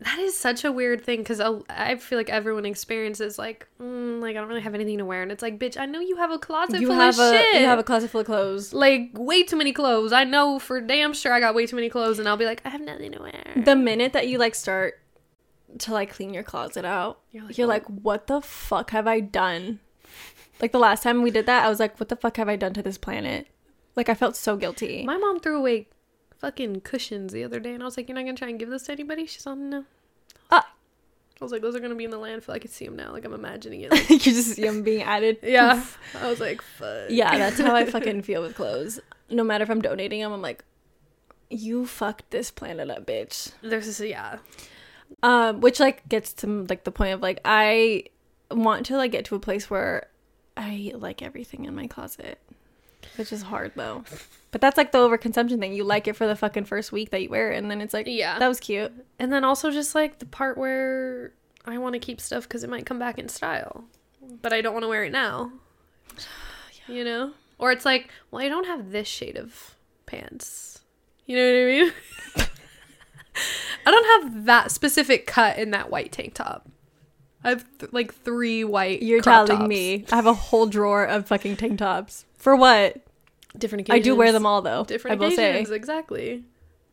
[0.00, 4.34] that is such a weird thing because I feel like everyone experiences like, mm, like
[4.34, 6.30] I don't really have anything to wear, and it's like, bitch, I know you have
[6.30, 7.60] a closet you full have of a shit.
[7.60, 8.72] you have a closet full of clothes.
[8.72, 10.12] like way too many clothes.
[10.12, 12.62] I know for damn sure I got way too many clothes, and I'll be like,
[12.64, 13.62] I have nothing to wear.
[13.64, 15.00] The minute that you like start
[15.80, 19.20] to like clean your closet out, You're you're like, like, what the fuck have I
[19.20, 19.80] done?
[20.62, 22.56] Like the last time we did that, I was like, what the fuck have I
[22.56, 23.46] done to this planet?
[23.96, 25.04] Like I felt so guilty.
[25.04, 25.88] My mom threw away
[26.40, 28.70] fucking cushions the other day, and I was like, you're not gonna try and give
[28.70, 29.26] this to anybody?
[29.26, 29.84] She's on no.
[30.50, 30.66] Ah.
[31.40, 32.54] I was like, those are gonna be in the landfill.
[32.54, 33.12] I could see them now.
[33.12, 33.90] Like I'm imagining it.
[33.90, 35.38] Like, you just see them being added.
[35.42, 35.84] yeah.
[36.20, 37.10] I was like, fuck.
[37.10, 39.00] Yeah, that's how I fucking feel with clothes.
[39.28, 40.64] No matter if I'm donating them, I'm like,
[41.50, 43.52] you fucked this planet up, bitch.
[43.62, 44.38] There's this, yeah.
[45.22, 48.04] Um, which like gets to like the point of like I
[48.50, 50.08] want to like get to a place where
[50.56, 52.38] I like everything in my closet,
[53.20, 54.02] which is hard though.
[54.50, 55.72] But that's like the overconsumption thing.
[55.74, 57.94] You like it for the fucking first week that you wear it, and then it's
[57.94, 58.36] like, Yeah.
[58.40, 58.92] that was cute.
[59.20, 61.32] And then also just like the part where
[61.64, 63.84] I want to keep stuff because it might come back in style,
[64.42, 65.52] but I don't want to wear it now.
[66.88, 67.32] You know?
[67.58, 70.80] Or it's like, well, I don't have this shade of pants.
[71.26, 71.92] You know what I mean?
[73.86, 76.68] I don't have that specific cut in that white tank top.
[77.44, 79.02] I have th- like three white.
[79.02, 79.68] You're telling tops.
[79.68, 82.96] me I have a whole drawer of fucking tank tops for what?
[83.58, 84.84] Different I do wear them all though.
[84.84, 85.74] Different I will occasions, say.
[85.74, 86.44] exactly.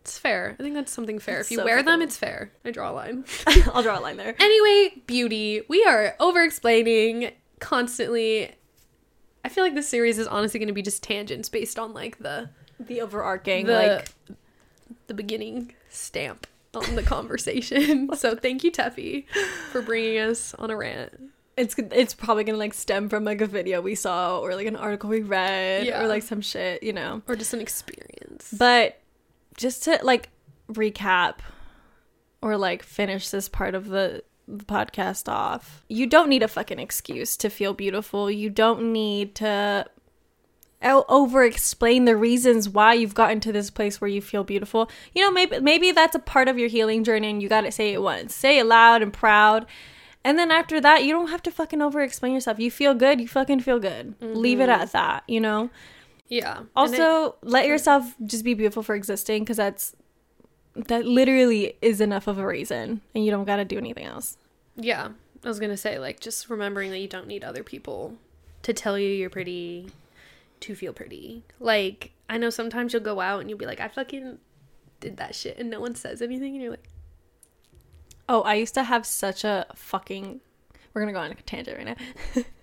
[0.01, 0.55] It's fair.
[0.57, 1.41] I think that's something fair.
[1.41, 2.51] If you so wear them, it's fair.
[2.63, 3.25] I draw a line.
[3.73, 4.35] I'll draw a line there.
[4.39, 5.63] Anyway, beauty.
[5.67, 8.51] We are over explaining constantly.
[9.43, 12.19] I feel like this series is honestly going to be just tangents based on like
[12.19, 14.11] the The overarching the like
[15.07, 18.09] the beginning stamp on the conversation.
[18.15, 19.27] so thank you, Tefi,
[19.71, 21.13] for bringing us on a rant.
[21.57, 24.75] It's it's probably gonna like stem from like a video we saw or like an
[24.75, 26.03] article we read Yeah.
[26.03, 27.21] or like some shit, you know.
[27.27, 28.53] Or just an experience.
[28.57, 28.99] But
[29.57, 30.29] just to like
[30.71, 31.39] recap
[32.41, 36.77] or like finish this part of the, the podcast off, you don't need a fucking
[36.79, 38.29] excuse to feel beautiful.
[38.29, 39.87] You don't need to
[40.83, 44.89] over explain the reasons why you've gotten to this place where you feel beautiful.
[45.15, 47.71] You know, maybe maybe that's a part of your healing journey and you got to
[47.71, 48.35] say it once.
[48.35, 49.65] Say it loud and proud.
[50.27, 52.59] And then after that, you don't have to fucking over explain yourself.
[52.59, 54.13] You feel good, you fucking feel good.
[54.19, 54.81] Leave it mm-hmm.
[54.81, 55.69] at that, you know?
[56.27, 56.57] yeah.
[56.57, 59.95] And it- Also, let yourself just be beautiful for existing because that's
[60.75, 64.37] that literally is enough of a reason, and you don't got to do anything else.
[64.75, 65.11] Yeah,
[65.45, 68.17] I was gonna say like just remembering that you don't need other people
[68.63, 69.87] to tell you you're pretty
[70.59, 71.43] to feel pretty.
[71.57, 74.39] Like I know sometimes you'll go out and you'll be like, I fucking
[74.99, 76.89] did that shit, and no one says anything, and you're like,
[78.29, 80.41] Oh, I used to have such a fucking.
[80.93, 82.43] We're gonna go on a tangent right now.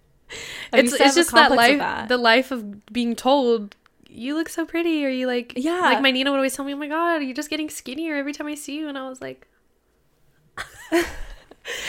[0.72, 3.76] It's it's just that life, the life of being told
[4.08, 5.80] you look so pretty, or you like Yeah.
[5.80, 8.32] Like my Nina would always tell me, "Oh my god, you're just getting skinnier every
[8.32, 9.46] time I see you," and I was like.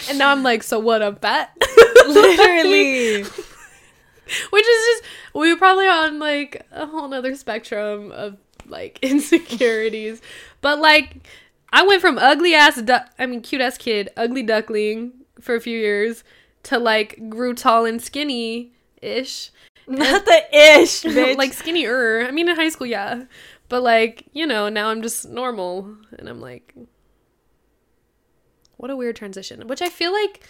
[0.10, 1.04] and now I'm like, so what?
[1.04, 1.56] I'm fat.
[2.08, 3.24] literally.
[3.24, 10.22] Which is just we were probably on like a whole nother spectrum of like insecurities.
[10.62, 11.28] But like
[11.76, 15.12] I went from ugly ass du- I mean cute ass kid, ugly duckling
[15.42, 16.24] for a few years
[16.64, 19.52] to like grew tall and skinny ish.
[19.86, 21.36] Not the ish, bitch.
[21.36, 22.26] like skinnier.
[22.26, 23.26] I mean in high school, yeah.
[23.68, 26.74] But like, you know, now I'm just normal and I'm like
[28.78, 29.68] what a weird transition.
[29.68, 30.46] Which I feel like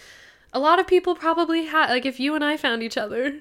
[0.52, 3.36] a lot of people probably had like if you and I found each other.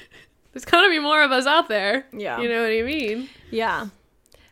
[0.52, 2.04] there's gotta be more of us out there.
[2.12, 2.38] Yeah.
[2.38, 3.30] You know what I mean?
[3.50, 3.86] yeah.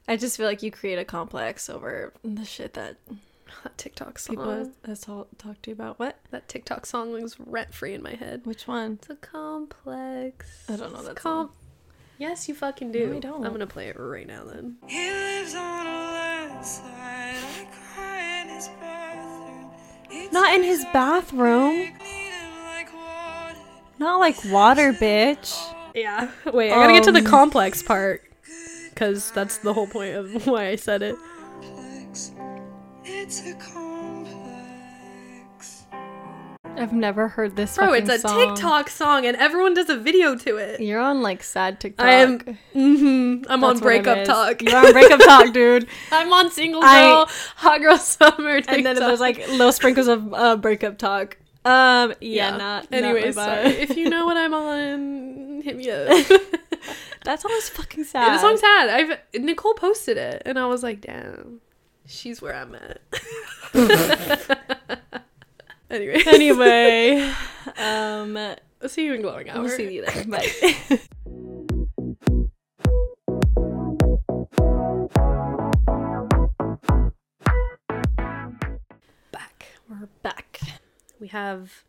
[0.09, 2.97] I just feel like you create a complex over the shit that
[3.63, 4.37] That TikTok song.
[4.37, 5.99] people has, has all talked to you about.
[5.99, 6.19] What?
[6.31, 8.43] that TikTok song was rent free in my head.
[8.45, 8.93] Which one?
[8.95, 10.65] It's a complex.
[10.69, 11.57] I don't know that Com- song.
[12.19, 13.11] Yes, you fucking do.
[13.11, 13.45] No, I don't.
[13.47, 14.77] I'm gonna play it right now then.
[14.89, 16.91] He lives on a landslide.
[17.37, 19.71] I cry in his bathroom.
[20.11, 21.79] He Not in his bathroom.
[21.79, 23.59] like water.
[24.01, 25.57] Not like water, bitch.
[25.95, 26.31] Yeah.
[26.53, 28.23] Wait, I gotta get to the Um, complex part.
[28.99, 31.15] Because that's the whole point of why I said it.
[33.05, 34.35] It's a complex.
[36.65, 37.77] I've never heard this.
[37.77, 38.57] Bro, it's a song.
[38.57, 40.81] TikTok song and everyone does a video to it.
[40.81, 42.05] You're on like sad TikTok.
[42.05, 42.41] I am.
[42.41, 44.63] Mm-hmm, I'm on That's what it breakup talk.
[44.63, 45.87] You're on breakup talk, dude.
[46.11, 48.57] I'm on single I- girl, hot girl summer.
[48.57, 48.77] TikTok.
[48.79, 51.37] And then there's like little sprinkles of uh, breakup talk.
[51.65, 52.57] Um, yeah, Yeah.
[52.57, 52.87] not.
[52.93, 56.09] Anyways, not if you know what I'm on, hit me up.
[57.25, 58.27] that song is fucking sad.
[58.27, 58.89] Yeah, the song's sad.
[58.89, 61.61] I've Nicole posted it, and I was like, damn,
[62.07, 63.01] she's where I'm at.
[65.91, 67.33] anyway, Anyway,
[67.79, 69.61] um, I'll see you in glowing hour.
[69.63, 70.25] we'll see you there.
[70.25, 70.99] Bye.
[79.33, 79.67] Back.
[79.89, 80.61] We're back.
[81.21, 81.85] We have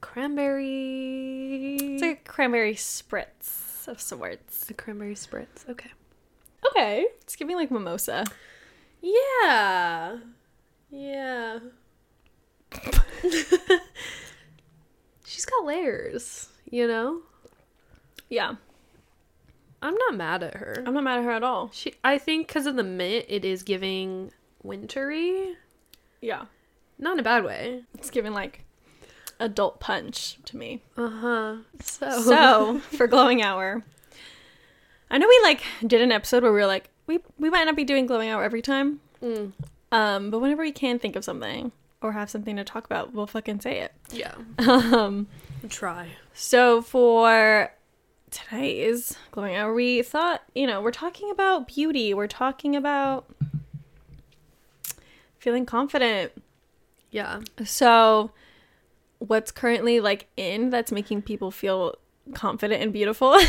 [0.00, 1.76] cranberry.
[1.76, 4.68] It's like a cranberry spritz of sorts.
[4.70, 5.68] a cranberry spritz.
[5.68, 5.90] Okay.
[6.70, 8.24] Okay, it's giving like mimosa.
[9.00, 10.18] Yeah.
[10.90, 11.58] Yeah.
[15.24, 17.20] She's got layers, you know?
[18.28, 18.54] Yeah,
[19.82, 20.82] I'm not mad at her.
[20.84, 21.70] I'm not mad at her at all.
[21.72, 25.54] She I think cuz of the mint it is giving wintry,
[26.20, 26.46] Yeah,
[26.98, 27.82] not in a bad way.
[27.94, 28.64] it's giving like
[29.38, 30.82] adult punch to me.
[30.96, 31.56] Uh-huh.
[31.82, 33.84] So So for glowing hour,
[35.10, 37.76] I know we like did an episode where we were like, we we might not
[37.76, 39.52] be doing glowing hour every time, Mm,
[39.92, 41.70] um, but whenever we can think of something
[42.02, 43.92] or have something to talk about, we'll fucking say it.
[44.12, 44.34] yeah.
[44.58, 45.26] Um,
[45.68, 46.08] Try.
[46.34, 47.72] so for
[48.30, 52.12] today's glowing hour, we thought, you know, we're talking about beauty.
[52.12, 53.26] We're talking about
[55.38, 56.32] feeling confident.
[57.16, 57.40] Yeah.
[57.64, 58.30] So,
[59.20, 61.94] what's currently like in that's making people feel
[62.34, 63.40] confident and beautiful?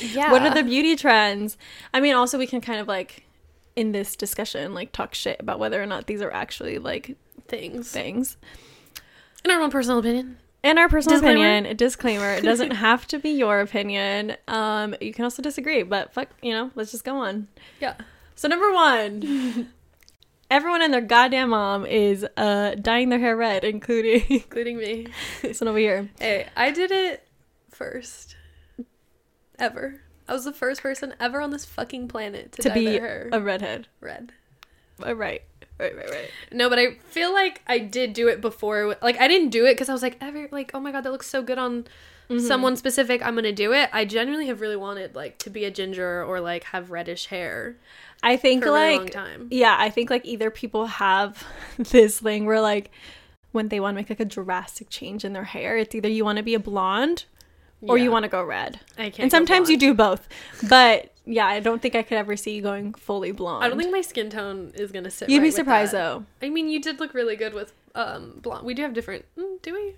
[0.00, 0.30] Yeah.
[0.32, 1.58] What are the beauty trends?
[1.92, 3.26] I mean, also we can kind of like
[3.76, 7.90] in this discussion like talk shit about whether or not these are actually like things?
[7.90, 8.38] things.
[9.44, 10.38] In our own personal opinion.
[10.62, 11.40] In our personal Disclaimer.
[11.40, 14.34] opinion, a disclaimer, it doesn't have to be your opinion.
[14.48, 17.48] Um, you can also disagree, but fuck, you know, let's just go on.
[17.82, 17.96] Yeah.
[18.34, 19.68] So number one,
[20.50, 25.06] everyone and their goddamn mom is uh dyeing their hair red, including Including me.
[25.42, 26.10] this one over here.
[26.18, 27.26] Hey, I did it
[27.70, 28.36] first.
[29.58, 30.00] Ever.
[30.28, 33.00] I was the first person ever on this fucking planet to, To dye be their
[33.00, 33.88] hair a redhead.
[34.00, 34.32] red.
[35.04, 35.42] Uh, right,
[35.78, 36.30] right, right, right.
[36.50, 38.96] No, but I feel like I did do it before.
[39.02, 41.12] Like I didn't do it because I was like, ever like, oh my god, that
[41.12, 41.86] looks so good on
[42.30, 42.46] Mm-hmm.
[42.46, 43.20] someone specific.
[43.22, 43.90] I'm gonna do it.
[43.92, 47.76] I genuinely have really wanted like to be a ginger or like have reddish hair
[48.24, 51.44] I think for a really long like yeah, I think like either people have
[51.78, 52.90] this thing where like
[53.52, 56.24] when they want to make like a drastic change in their hair, it's either you
[56.24, 57.24] want to be a blonde
[57.82, 58.80] or you want to go red.
[58.96, 59.20] I can't.
[59.20, 60.26] and sometimes you do both.
[60.68, 63.64] But yeah, I don't think I could ever see you going fully blonde.
[63.64, 65.28] I don't think my skin tone is gonna sit.
[65.28, 66.24] You'd right be surprised though.
[66.42, 68.66] I mean, you did look really good with um blonde.
[68.66, 69.24] We do have different.
[69.38, 69.94] Mm, do we?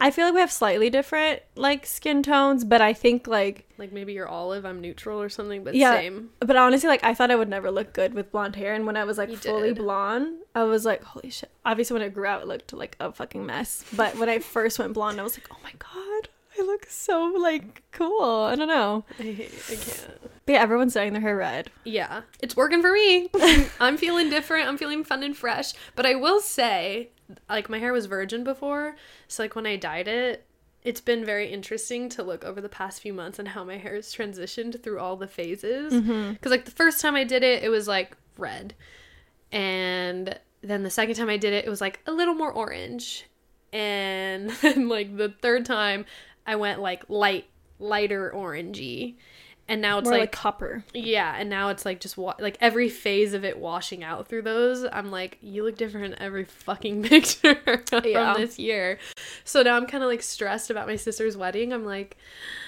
[0.00, 3.92] I feel like we have slightly different like skin tones, but I think like Like
[3.92, 5.92] maybe you're olive, I'm neutral or something, but Yeah.
[5.98, 6.30] same.
[6.40, 8.96] but honestly like I thought I would never look good with blonde hair and when
[8.96, 9.78] I was like You fully did.
[9.78, 11.50] blonde, I was like holy shit.
[11.64, 13.84] Obviously when it grew out it looked like a fucking mess.
[13.94, 16.28] But when I first went blonde, I was like, "Oh my god,
[16.58, 19.04] I look so like cool." I don't know.
[19.18, 20.20] I, hate, I can't.
[20.46, 21.70] But yeah, everyone's dyeing their hair red.
[21.84, 23.30] Yeah, it's working for me.
[23.80, 24.68] I'm feeling different.
[24.68, 25.72] I'm feeling fun and fresh.
[25.94, 27.10] But I will say,
[27.48, 28.96] like, my hair was virgin before.
[29.28, 30.46] So, like, when I dyed it,
[30.82, 33.94] it's been very interesting to look over the past few months and how my hair
[33.94, 35.92] has transitioned through all the phases.
[35.92, 36.32] Mm-hmm.
[36.32, 38.74] Because, like, the first time I did it, it was like red.
[39.52, 43.26] And then the second time I did it, it was like a little more orange.
[43.72, 46.06] And then, like, the third time,
[46.46, 47.46] I went like light,
[47.78, 49.16] lighter orangey.
[49.70, 50.82] And now it's More like, like, copper.
[50.92, 54.42] yeah, and now it's like just wa- like every phase of it washing out through
[54.42, 54.84] those.
[54.92, 57.56] I'm like, you look different in every fucking picture
[58.04, 58.34] Yeah.
[58.34, 58.98] from this year.
[59.44, 61.72] So now I'm kind of like stressed about my sister's wedding.
[61.72, 62.16] I'm like,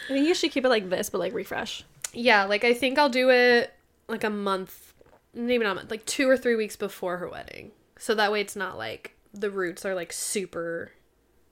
[0.09, 1.85] I think you should keep it like this, but like refresh.
[2.13, 3.75] yeah, like I think I'll do it
[4.07, 4.95] like a month,
[5.35, 7.73] maybe not a month, like two or three weeks before her wedding.
[7.99, 10.93] So that way it's not like the roots are like super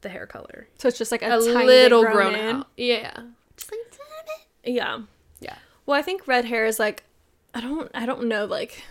[0.03, 0.69] the hair color.
[0.79, 2.57] So it's just like a, A, tiny little grown in.
[2.57, 2.69] out.
[2.77, 3.11] Yeah.
[3.57, 3.81] Just like
[4.65, 5.01] Yeah.
[5.87, 7.05] Well, I think red hair is like
[7.55, 8.83] I don't I don't know like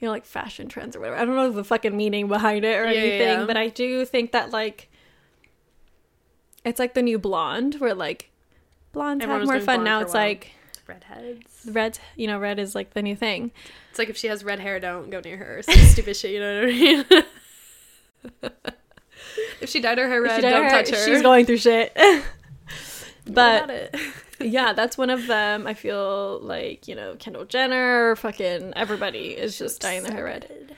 [0.00, 1.16] you know like fashion trends or whatever.
[1.20, 3.44] I don't know the fucking meaning behind it or Yeah, anything, yeah.
[3.46, 4.88] but I do think that like
[6.64, 8.30] it's like the new blonde where like
[8.92, 10.52] blondes Everyone have more fun now it's like
[10.86, 11.66] redheads.
[11.70, 13.52] red you know red is like the new thing.
[13.90, 15.62] It's like if she has red hair, don't go near her.
[15.62, 17.04] Some stupid shit, you know what I mean?
[19.60, 21.04] if she dyed her hair red, don't her- touch her.
[21.06, 21.96] She's going through shit.
[23.26, 23.94] But?
[24.40, 25.66] Yeah, that's one of them.
[25.66, 30.76] I feel like, you know, Kendall Jenner, fucking everybody is just dyeing their hair red.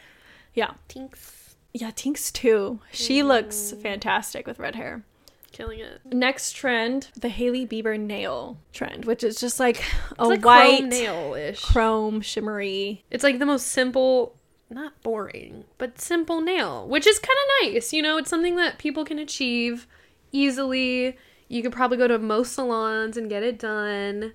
[0.55, 0.73] Yeah.
[0.89, 1.55] Tinx.
[1.73, 2.81] Yeah, Tinx too.
[2.91, 3.27] She mm.
[3.27, 5.05] looks fantastic with red hair.
[5.53, 6.01] Killing it.
[6.07, 9.85] Next trend, the Hailey Bieber nail trend, which is just like
[10.19, 11.63] a like white chrome nail-ish.
[11.63, 13.05] chrome shimmery.
[13.11, 14.35] It's like the most simple,
[14.71, 17.93] not boring, but simple nail, which is kind of nice.
[17.93, 19.87] You know, it's something that people can achieve
[20.33, 21.19] easily.
[21.53, 24.33] You could probably go to most salons and get it done.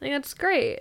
[0.00, 0.80] Like that's great.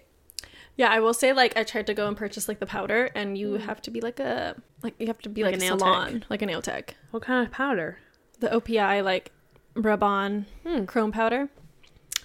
[0.75, 3.37] Yeah, I will say like I tried to go and purchase like the powder and
[3.37, 5.77] you have to be like a like you have to be Like like, a nail
[5.77, 6.95] salon, like a nail tech.
[7.11, 7.99] What kind of powder?
[8.39, 9.31] The OPI like
[9.75, 10.85] rub on Hmm.
[10.85, 11.49] chrome powder.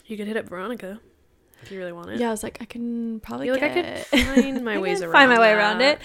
[0.06, 1.00] You could hit up Veronica
[1.62, 2.20] if you really want it.
[2.20, 4.78] Yeah, I was like I can probably You're like, I get could find my I
[4.78, 5.12] ways can around.
[5.12, 5.98] find my way around it.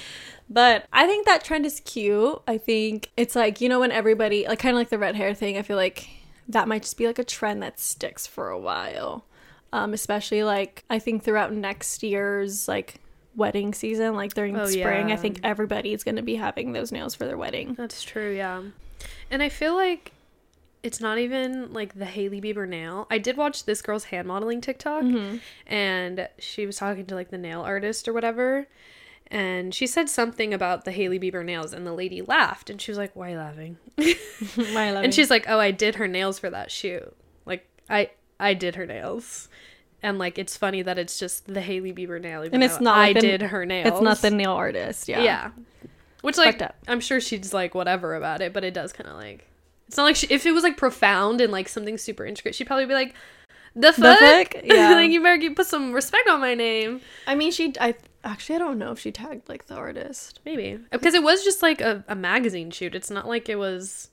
[0.49, 2.41] But I think that trend is cute.
[2.47, 5.33] I think it's like, you know, when everybody, like, kind of like the red hair
[5.33, 6.07] thing, I feel like
[6.49, 9.25] that might just be like a trend that sticks for a while.
[9.73, 13.01] Um, especially like, I think throughout next year's like
[13.35, 15.13] wedding season, like during Oh, spring, yeah.
[15.13, 17.73] I think everybody's going to be having those nails for their wedding.
[17.75, 18.61] That's true, yeah.
[19.29, 20.13] And I feel like
[20.83, 23.07] it's not even like the Hailey Bieber nail.
[23.11, 25.37] I did watch this girl's hand modeling TikTok Mm-hmm.
[25.67, 28.67] and she was talking to like the nail artist or whatever.
[29.30, 32.91] And she said something about the Hailey Bieber nails and the lady laughed and she
[32.91, 33.78] was like, Why are you laughing?
[34.78, 37.13] And she's like, Oh, I did her nails for that shoot.
[37.45, 39.49] Like I I did her nails.
[40.03, 42.43] And like it's funny that it's just the Hailey Bieber nail.
[42.43, 43.88] And it's not I like the- did her nails.
[43.88, 45.07] it's not the nail artist.
[45.09, 45.21] Yeah.
[45.21, 45.49] Yeah.
[46.21, 46.61] Which like.
[46.88, 49.45] I'm sure she's like whatever about it, but it does kind of like
[49.88, 52.67] it's not like she, if it was like profound and like something super intricate, she'd
[52.67, 53.13] probably be like,
[53.73, 54.55] "The fuck, fuck?
[54.65, 54.89] Yeah.
[54.95, 57.95] like you better put some respect on my name." I mean, she, I
[58.28, 60.39] actually, I don't know if she tagged like the artist.
[60.45, 62.93] Maybe because uh, it was just like a, a magazine shoot.
[62.95, 64.09] It's not like it was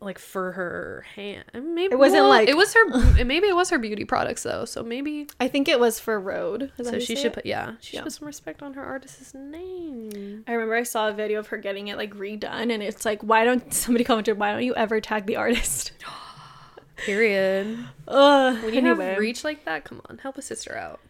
[0.00, 1.44] like for her hand.
[1.54, 3.24] Maybe It wasn't well, like- it was her.
[3.24, 4.64] maybe it was her beauty products though.
[4.64, 6.72] So maybe I think it was for Rhode.
[6.82, 7.32] So she should it?
[7.34, 8.00] put yeah she Yeah.
[8.00, 10.42] should put some respect on her artist's name.
[10.48, 13.22] I remember I saw a video of her getting it like redone, and it's like,
[13.22, 15.92] why don't somebody commented, why don't you ever tag the artist?
[16.96, 17.78] Period.
[18.08, 18.62] Ugh.
[18.62, 21.00] When you anyway, have reach like that, come on, help a sister out.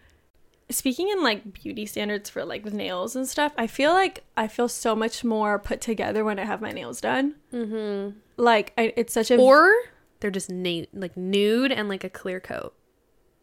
[0.72, 4.48] Speaking in like beauty standards for like the nails and stuff, I feel like I
[4.48, 7.36] feel so much more put together when I have my nails done.
[7.52, 8.18] Mm-hmm.
[8.36, 9.72] Like, I, it's such a Or
[10.20, 12.74] they're just na- like nude and like a clear coat.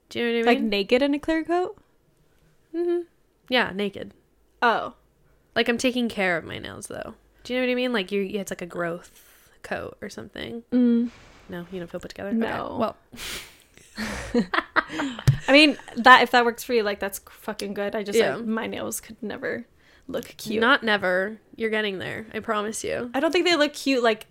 [0.09, 0.63] Do you know what I mean?
[0.63, 1.77] like naked in a clear coat.
[2.75, 3.01] mm-hmm.
[3.49, 4.13] Yeah, naked.
[4.61, 4.93] Oh,
[5.55, 7.13] Like I'm taking care of my nails though.
[7.43, 7.93] Do you know what I mean?
[7.93, 10.63] Like you, it's like a growth coat or something.
[10.71, 11.09] mm.
[11.49, 12.31] No, you don't feel put together.
[12.31, 12.47] No.
[12.65, 12.75] Okay.
[12.79, 12.97] Well,
[15.47, 17.95] I mean that if that works for you, like that's fucking good.
[17.95, 18.35] I just Yeah.
[18.35, 19.65] like my nails could never
[20.07, 20.61] look cute.
[20.61, 21.39] not never.
[21.55, 22.25] You're getting there.
[22.33, 23.09] I promise you.
[23.13, 24.27] I don't think they look cute like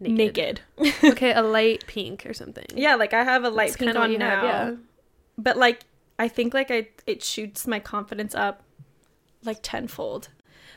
[0.00, 0.60] naked.
[1.04, 2.66] okay, a light pink or something.
[2.74, 4.30] Yeah, like I have a light That's pink on now.
[4.30, 4.74] have, yeah.
[5.38, 5.80] but like
[6.18, 8.62] I think like I it shoots my confidence up
[9.44, 10.28] like tenfold.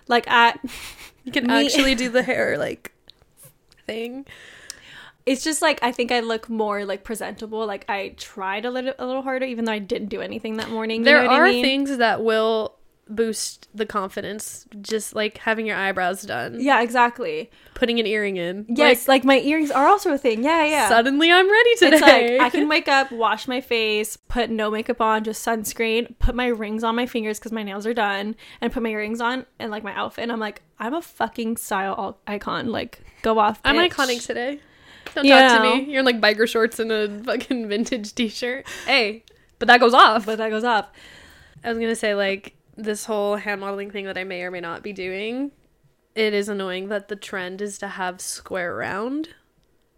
[0.08, 0.60] Like at
[1.24, 2.94] You can Me- actually do the hair like
[3.86, 4.26] thing.
[5.28, 7.66] It's just like I think I look more like presentable.
[7.68, 10.70] Like I tried a little a little harder, even though I didn't do anything that
[10.70, 11.02] morning.
[11.02, 11.64] you there know are I mean?
[11.64, 12.74] things that will
[13.10, 17.50] boost the confidence just like having your eyebrows done Yeah, exactly.
[17.74, 20.44] putting an earring in Yes, like, my earrings are also a thing.
[20.44, 20.90] Yeah, yeah.
[20.90, 24.70] suddenly i'm ready today It's like I can wake up, wash my face, put no
[24.70, 28.36] makeup on, just sunscreen, put my rings on my fingers because my nails are done,
[28.60, 30.24] and put my earrings on and like my outfit.
[30.24, 32.72] And I'm like, I'm a fucking style icon.
[32.74, 33.62] Like, go off.
[33.64, 33.90] i'm bitch.
[33.92, 34.60] iconic today
[35.18, 38.66] don't You talk to me you're in like biker shorts and a fucking vintage t-shirt
[38.86, 39.24] hey
[39.60, 40.90] but that goes off But that goes off.
[41.64, 44.60] I was gonna say like this whole hand modeling thing that I may or may
[44.60, 45.52] not be doing.
[46.16, 49.30] It is annoying that the trend is to have square round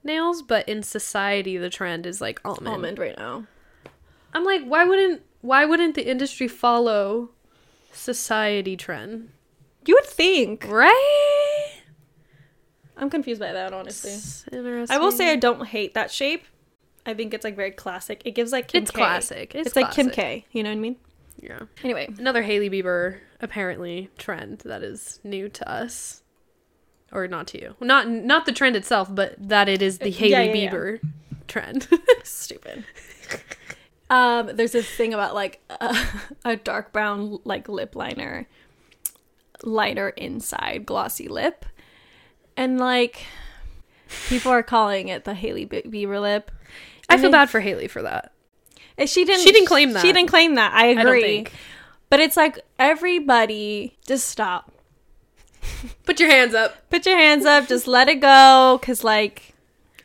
[0.03, 2.67] nails, but in society the trend is like almond.
[2.67, 3.45] Almond right now.
[4.33, 7.31] I'm like, why wouldn't why wouldn't the industry follow
[7.91, 9.29] society trend?
[9.85, 10.65] You would think.
[10.67, 11.78] Right?
[12.99, 14.11] I'm confused by that, honestly.
[14.11, 14.95] It's interesting.
[14.95, 16.43] I will say I don't hate that shape.
[17.05, 18.21] I think it's like very classic.
[18.25, 18.83] It gives like Kim K.
[18.83, 18.97] it's K.
[18.97, 19.55] classic.
[19.55, 20.09] It's, It's, like Kim.
[20.09, 20.45] K.
[20.51, 20.97] You know what I mean?
[21.41, 21.59] Yeah.
[21.83, 26.21] Anyway, Another Hailey Bieber apparently trend that is new to us.
[27.11, 27.75] Or not to you.
[27.79, 30.69] Not not the trend itself, but that it is the Uh, Hailey yeah, yeah, yeah.
[30.71, 30.99] Bieber
[31.47, 31.87] trend.
[32.23, 32.83] stupid.
[34.11, 35.95] um, there's this thing about like a,
[36.45, 38.47] a dark brown like lip liner,
[39.63, 41.65] lighter inside glossy lip,
[42.59, 43.25] and like
[44.27, 46.51] people are calling it the Hailey Bi- Bieber lip.
[47.07, 48.33] I feel bad for Hailey for that.
[48.97, 49.41] And She didn't.
[49.41, 50.01] She didn't claim that.
[50.01, 50.73] She didn't claim that.
[50.73, 51.39] I agree.
[51.39, 51.45] I.
[52.09, 54.73] But it's like everybody, just stop.
[56.05, 56.89] Put your hands up.
[56.89, 57.67] Put your hands up.
[57.67, 59.55] Just let it go, cause like,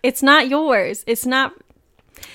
[0.03, 1.03] it's not yours.
[1.09, 1.55] It's not.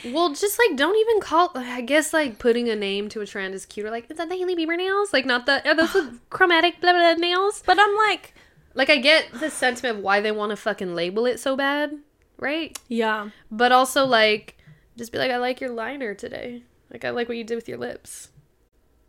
[0.04, 1.52] Well, just like don't even call.
[1.56, 3.90] I guess like putting a name to a trend is cuter.
[3.90, 5.14] Like, is that the Hailey Bieber nails?
[5.14, 7.64] Like, not the are those the chromatic blah, blah nails?
[7.66, 8.34] But I'm like,
[8.80, 11.98] Like, I get the sentiment of why they want to fucking label it so bad,
[12.38, 12.80] right?
[12.88, 13.30] yeah.
[13.52, 14.58] But also like,
[14.98, 16.64] just be like, I like your liner today.
[16.90, 18.30] Like, I like what you did with your lips.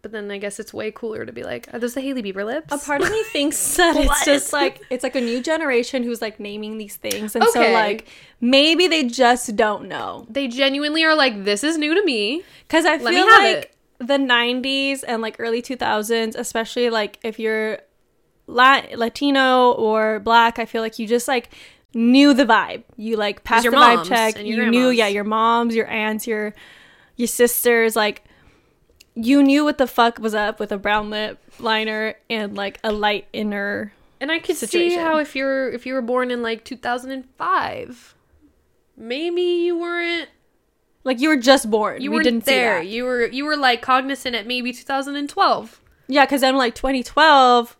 [0.02, 2.44] But then I guess it's way cooler to be like, are those the Hailey Bieber
[2.44, 2.72] lips?
[2.72, 6.20] A part of me thinks that it's just like it's like a new generation who's
[6.20, 8.08] like naming these things, and so like
[8.40, 10.26] maybe they just don't know.
[10.30, 12.42] they genuinely are like, this is new to me.
[12.66, 13.76] Because I Let feel like it.
[13.98, 17.78] the '90s and like early 2000s, especially like if you're
[18.50, 21.50] La- Latino or Black, I feel like you just like
[21.94, 22.82] knew the vibe.
[22.96, 24.36] You like passed your the vibe check.
[24.38, 26.54] and You your knew, yeah, your moms, your aunts, your
[27.16, 28.22] your sisters, like
[29.14, 32.92] you knew what the fuck was up with a brown lip liner and like a
[32.92, 36.64] light inner And I could see how if you're if you were born in like
[36.64, 38.14] 2005,
[38.96, 40.28] maybe you weren't
[41.04, 42.00] Like you were just born.
[42.00, 42.82] you we weren't didn't there.
[42.82, 45.80] You were you were like cognizant at maybe 2012.
[46.08, 47.76] Yeah, because then like 2012,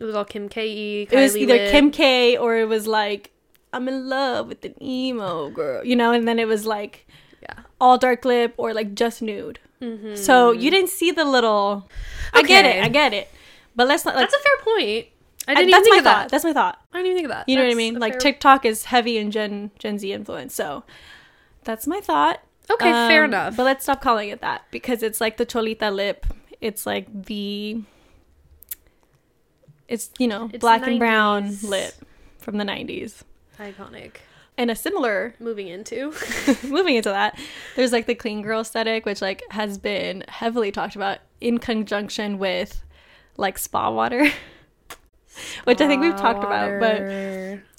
[0.00, 1.02] It was all Kim K.
[1.02, 3.30] it was either Kim K or it was like
[3.72, 7.06] I'm in love with an emo girl, you know, and then it was like
[7.42, 7.54] Yeah.
[7.80, 9.58] all dark lip or like just nude.
[9.80, 10.16] Mm-hmm.
[10.16, 11.88] So you didn't see the little.
[12.34, 12.82] I get it.
[12.82, 13.30] I get it.
[13.76, 14.28] But let's not like.
[14.28, 15.06] That's a fair point.
[15.48, 16.18] I I- didn't even that's think my of thought.
[16.24, 16.28] that.
[16.30, 16.80] That's my thought.
[16.92, 17.48] I didn't even think of that.
[17.48, 17.94] You know what I mean?
[17.98, 20.54] Like fair- TikTok is heavy in Gen Gen Z influence.
[20.54, 20.82] So
[21.64, 22.40] that's my thought.
[22.70, 23.56] Okay, fair Um, enough.
[23.56, 26.26] But let's stop calling it that because it's like the cholita lip.
[26.60, 27.82] It's like the.
[29.90, 31.94] It's you know It's black and brown lit
[32.38, 33.22] from the '90s.
[33.58, 34.16] iconic.
[34.56, 36.12] And a similar Moving into
[36.64, 37.38] moving into that,
[37.76, 42.38] there's like the clean girl aesthetic, which like has been heavily talked about in conjunction
[42.38, 42.82] with
[43.36, 44.24] like spa water,
[45.64, 46.78] which I think we've talked about.
[46.80, 47.02] But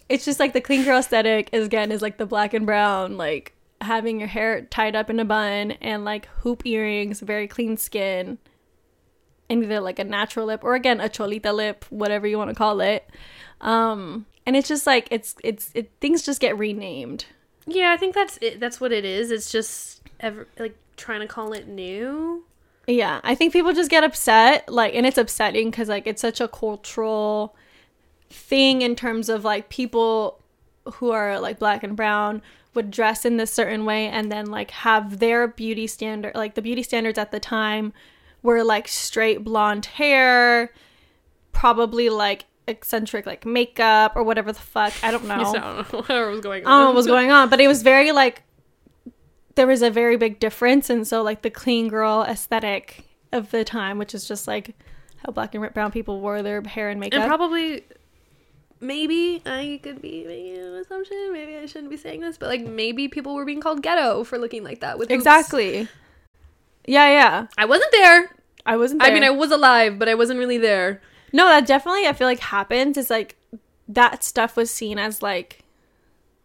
[0.09, 3.15] it's just like the clean girl aesthetic is again is like the black and brown,
[3.17, 7.77] like having your hair tied up in a bun and like hoop earrings, very clean
[7.77, 8.37] skin,
[9.51, 12.55] and either like a natural lip or again a cholita lip, whatever you want to
[12.55, 13.07] call it.
[13.59, 17.25] Um, and it's just like it's it's it things just get renamed.
[17.67, 18.59] yeah, I think that's it.
[18.59, 19.29] That's what it is.
[19.29, 22.43] It's just ever like trying to call it new.
[22.87, 26.41] Yeah, I think people just get upset, like, and it's upsetting because like it's such
[26.41, 27.55] a cultural
[28.29, 30.39] thing in terms of like people
[30.93, 32.41] who are like black and brown
[32.73, 36.61] would dress in this certain way and then like have their beauty standard, like the
[36.61, 37.93] beauty standards at the time
[38.43, 40.71] were like straight blonde hair,
[41.51, 44.93] probably like eccentric like makeup or whatever the fuck.
[45.03, 45.33] I don't know.
[45.35, 46.71] I don't know whatever was going on.
[46.71, 48.43] I don't know what was going on, but it was very like
[49.55, 53.63] there was a very big difference, and so like the clean girl aesthetic of the
[53.63, 54.75] time, which is just like
[55.17, 57.19] how black and brown people wore their hair and makeup.
[57.21, 57.83] and probably
[58.79, 61.31] maybe I could be making an assumption.
[61.31, 64.37] Maybe I shouldn't be saying this, but like maybe people were being called ghetto for
[64.37, 65.23] looking like that with hoops.
[66.85, 67.47] Yeah, yeah.
[67.57, 68.35] I wasn't there.
[68.65, 69.01] I wasn't.
[69.01, 69.11] There.
[69.11, 71.01] I mean, I was alive, but I wasn't really there.
[71.33, 72.97] no, that definitely I feel like happens.
[72.97, 73.35] Is like
[73.87, 75.63] that stuff was seen as like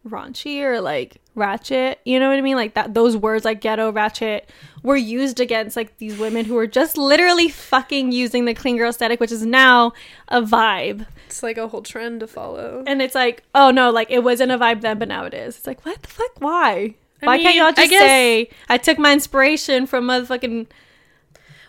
[0.07, 1.99] raunchy or like ratchet.
[2.05, 2.55] You know what I mean?
[2.55, 4.49] Like that those words like ghetto, ratchet
[4.83, 8.89] were used against like these women who were just literally fucking using the clean girl
[8.89, 9.93] aesthetic, which is now
[10.27, 11.05] a vibe.
[11.27, 12.83] It's like a whole trend to follow.
[12.87, 15.57] And it's like, oh no, like it wasn't a vibe then, but now it is.
[15.57, 16.39] It's like, what the fuck?
[16.39, 16.95] Why?
[17.21, 20.67] I Why can't y'all I just guess- say I took my inspiration from motherfucking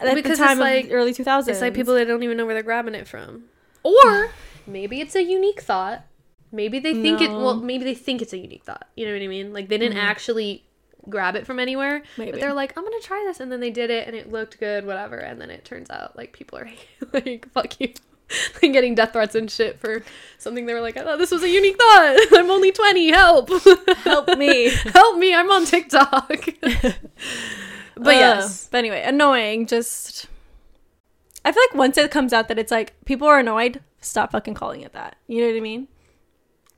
[0.00, 1.48] at because the it's time like- of the early 2000s?
[1.48, 3.44] It's like people that don't even know where they're grabbing it from.
[3.82, 4.30] Or
[4.66, 6.04] maybe it's a unique thought.
[6.50, 8.88] Maybe they think it well, maybe they think it's a unique thought.
[8.96, 9.52] You know what I mean?
[9.52, 10.06] Like they didn't mm-hmm.
[10.06, 10.64] actually
[11.08, 12.02] grab it from anywhere.
[12.16, 12.32] Maybe.
[12.32, 14.58] But they're like, I'm gonna try this and then they did it and it looked
[14.58, 16.68] good, whatever, and then it turns out like people are
[17.12, 17.92] like, fuck you.
[18.62, 20.02] like getting death threats and shit for
[20.38, 22.16] something they were like, I thought this was a unique thought.
[22.32, 23.50] I'm only 20, help.
[23.98, 24.68] Help me.
[24.94, 26.28] help me, I'm on TikTok.
[26.28, 26.94] but
[27.96, 28.06] Ugh.
[28.06, 28.68] yes.
[28.70, 29.66] But anyway, annoying.
[29.66, 30.26] Just
[31.44, 34.54] I feel like once it comes out that it's like people are annoyed, stop fucking
[34.54, 35.16] calling it that.
[35.26, 35.88] You know what I mean?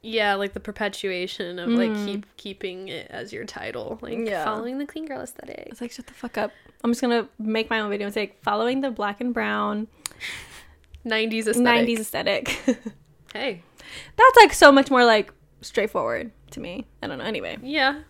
[0.02, 2.06] Yeah, like the perpetuation of like mm.
[2.06, 4.44] keep keeping it as your title, like Yeah.
[4.44, 5.68] following the clean girl aesthetic.
[5.70, 6.52] It's like shut the fuck up.
[6.82, 9.88] I'm just gonna make my own video and say following the black and brown
[11.06, 11.86] 90s aesthetic.
[11.88, 12.58] 90s aesthetic.
[13.32, 13.62] Hey,
[14.16, 16.86] That's like so much more like straightforward to me.
[17.00, 17.24] I don't know.
[17.24, 18.00] Anyway, yeah.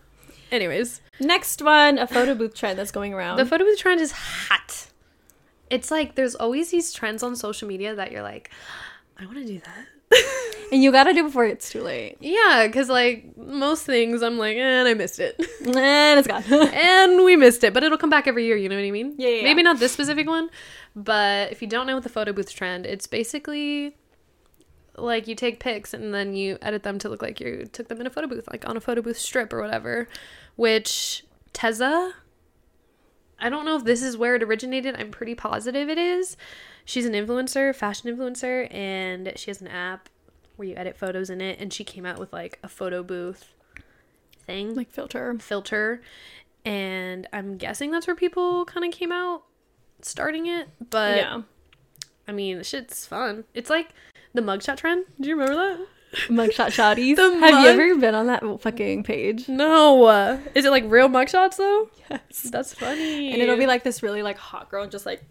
[0.51, 3.37] Anyways, next one, a photo booth trend that's going around.
[3.37, 4.87] the photo booth trend is hot.
[5.69, 8.49] It's like there's always these trends on social media that you're like,
[9.19, 9.85] I want to do that.
[10.71, 12.17] and you gotta do it before it's too late.
[12.19, 15.39] yeah, because like most things, I'm like, eh, and I missed it.
[15.65, 16.43] And it's gone.
[16.73, 18.57] and we missed it, but it'll come back every year.
[18.57, 19.15] You know what I mean?
[19.17, 19.71] Yeah, yeah, Maybe yeah.
[19.71, 20.49] not this specific one,
[20.95, 23.95] but if you don't know what the photo booth trend, it's basically
[24.97, 28.01] like you take pics and then you edit them to look like you took them
[28.01, 30.07] in a photo booth, like on a photo booth strip or whatever.
[30.55, 32.11] Which Tezza,
[33.39, 34.95] I don't know if this is where it originated.
[34.97, 36.37] I'm pretty positive it is.
[36.85, 40.09] She's an influencer, fashion influencer, and she has an app
[40.55, 41.59] where you edit photos in it.
[41.59, 43.53] And she came out with like a photo booth
[44.45, 45.37] thing like filter.
[45.39, 46.01] filter
[46.65, 49.43] and i'm guessing that's where people kind of came out
[50.01, 51.41] starting it but yeah.
[52.27, 53.89] i mean shit's fun it's like
[54.33, 55.87] the mugshot trend do you remember that
[56.27, 57.15] Mugshot shotties.
[57.15, 59.47] The Have mug- you ever been on that fucking page?
[59.47, 62.49] no is it like real mugshots though Yes.
[62.51, 65.23] that's funny And it'll be like this really like hot girl and just like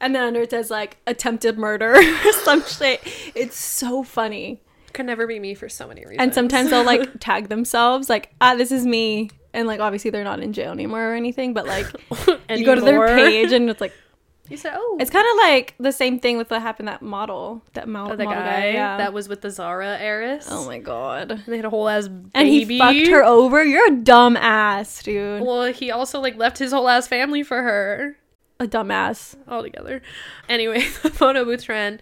[0.00, 1.94] and then under it says like attempted murder
[2.24, 3.00] or some shit.
[3.34, 4.60] It's so funny.
[4.92, 6.18] could never be me for so many reasons.
[6.20, 9.30] And sometimes they'll like tag themselves like, ah, this is me.
[9.52, 11.86] And like obviously they're not in jail anymore or anything, but like
[12.50, 13.92] you go to their page and it's like
[14.48, 14.96] you said oh.
[14.98, 18.16] it's kind of like the same thing with what happened that model that mo- oh,
[18.16, 18.96] the model guy yeah.
[18.96, 20.48] that was with the zara heiress?
[20.50, 21.32] Oh my god.
[21.32, 23.62] And they had a whole ass baby and he fucked her over?
[23.62, 25.42] You're a dumb ass dude.
[25.42, 28.16] Well he also like left his whole ass family for her
[28.60, 30.02] a dumbass altogether.
[30.48, 32.00] Anyway, the photo booth trend.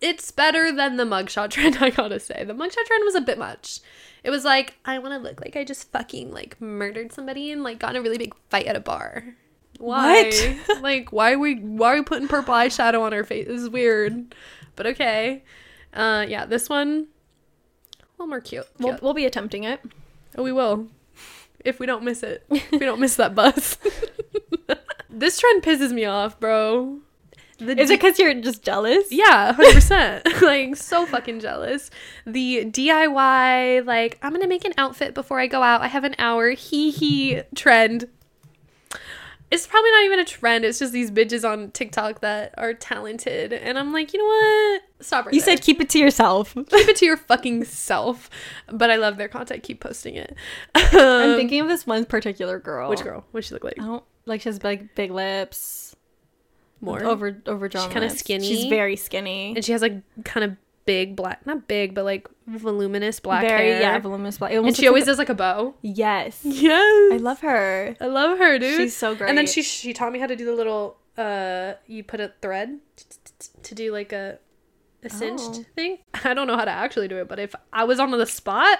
[0.00, 2.44] It's better than the mugshot trend, I gotta say.
[2.44, 3.80] The mugshot trend was a bit much.
[4.24, 7.78] It was like, I wanna look like I just fucking like murdered somebody and like
[7.78, 9.36] got in a really big fight at a bar.
[9.78, 10.58] Why?
[10.80, 13.46] like, why are we why are we putting purple eyeshadow on our face?
[13.46, 14.34] This is weird.
[14.76, 15.44] But okay.
[15.92, 17.08] Uh yeah, this one
[18.00, 18.66] a little more cute.
[18.78, 19.02] we'll, cute.
[19.02, 19.80] we'll be attempting it
[20.36, 20.88] Oh, we will.
[21.64, 22.44] If we don't miss it.
[22.50, 23.76] If we don't miss that bus.
[25.18, 26.98] This trend pisses me off, bro.
[27.58, 30.42] The is it because you're just jealous yeah, 100%.
[30.42, 31.90] like, so fucking jealous.
[32.24, 35.80] The DIY, like, I'm gonna make an outfit before I go out.
[35.80, 36.50] I have an hour.
[36.50, 38.08] Hee hee trend.
[39.50, 40.64] It's probably not even a trend.
[40.66, 43.52] It's just these bitches on TikTok that are talented.
[43.54, 44.82] And I'm like, you know what?
[45.04, 48.28] Stop right you there said keep it to yourself keep it to your fucking self.
[48.70, 49.62] But I love their content.
[49.62, 50.36] Keep posting it.
[50.74, 53.24] i'm Um, thinking of this one particular girl which girl?
[53.32, 53.80] What she look like?
[53.80, 55.96] i don't like she has big big lips
[56.80, 57.02] More.
[57.04, 58.46] over overdrawn kinda skinny.
[58.46, 60.56] she's very skinny and she has like kind of
[60.86, 63.80] big black, not big, but like voluminous black very hair.
[63.82, 65.74] yeah voluminous black and she always like does like a bow.
[65.82, 68.76] yes Yes, i love her I love her, dude.
[68.76, 69.28] She's so great.
[69.28, 72.32] And then she she taught me how to do the little uh, you put a
[72.40, 72.78] thread
[73.64, 74.38] to do like a
[75.04, 75.64] a cinched Oh.
[75.76, 75.98] thing.
[76.24, 78.78] I don't know how to actually do it, but if I was on the spot,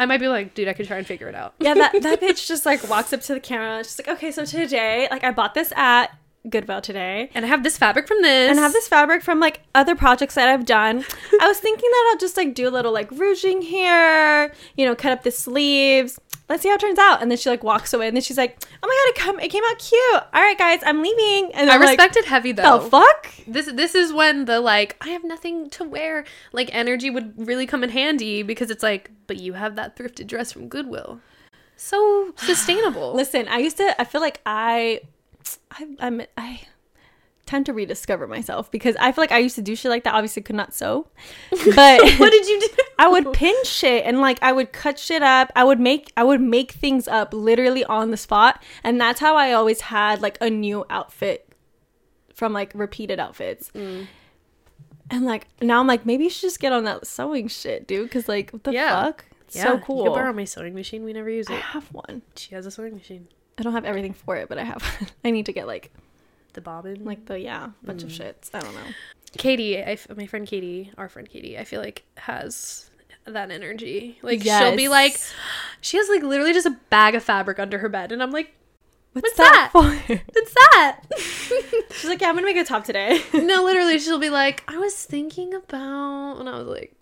[0.00, 1.54] I might be like, dude, I could try and figure it out.
[1.60, 4.44] yeah that that bitch just like walks up to the camera she's like okay so
[4.44, 6.06] today like i bought this at
[6.48, 9.40] goodwill today And I have this fabric from this, and I have this fabric from
[9.40, 11.04] like other projects that I've done.
[11.38, 14.94] I was thinking that I'll just like do a little like rouging here, you know,
[14.94, 16.18] cut up the sleeves.
[16.50, 17.22] Let's see how it turns out.
[17.22, 19.40] And then she like walks away, and then she's like, "Oh my god, it come,
[19.40, 20.14] it came out cute.
[20.34, 22.80] All right, guys, I'm leaving." And I I'm like, it heavy though.
[22.80, 23.32] the fuck?
[23.46, 27.66] This this is when the like I have nothing to wear like energy would really
[27.66, 31.20] come in handy because it's like, but you have that thrifted dress from Goodwill.
[31.76, 33.14] So sustainable.
[33.14, 33.98] Listen, I used to.
[34.00, 35.02] I feel like I,
[35.70, 36.62] I, I'm, I.
[37.50, 40.14] time to rediscover myself because I feel like I used to do shit like that.
[40.14, 41.08] Obviously, could not sew,
[41.50, 42.68] but what did you do?
[42.98, 45.50] I would pin shit and like I would cut shit up.
[45.56, 49.36] I would make I would make things up literally on the spot, and that's how
[49.36, 51.52] I always had like a new outfit
[52.34, 53.70] from like repeated outfits.
[53.74, 54.06] Mm.
[55.10, 58.04] And like now I'm like maybe you should just get on that sewing shit, dude.
[58.08, 59.04] Because like what the Yeah.
[59.04, 59.24] fuck?
[59.50, 60.04] Yeah, so You cool.
[60.04, 61.02] can borrow my sewing machine.
[61.04, 61.54] We never use it.
[61.54, 62.22] I have one.
[62.36, 63.26] She has a sewing machine.
[63.58, 65.12] I don't have everything for it, but I have.
[65.24, 65.90] I need to get like
[66.52, 67.04] The bobbin.
[67.04, 68.04] like the yeah bunch Mm.
[68.04, 68.50] of shits.
[68.54, 68.80] I don't know.
[69.38, 72.90] Katie, I f- my friend Katie, our friend Katie, I feel like has
[73.26, 74.18] that energy.
[74.22, 74.60] Like Yes.
[74.62, 75.20] she'll be like,
[75.80, 78.54] she has like literally just a bag of fabric under her bed, and I'm like,
[79.12, 79.82] What's, what's that, for?
[79.82, 81.00] what's that?
[81.18, 83.20] She's like, yeah, I'm gonna make a top today.
[83.34, 86.94] no, literally, she'll be like, I was thinking about, and I was like,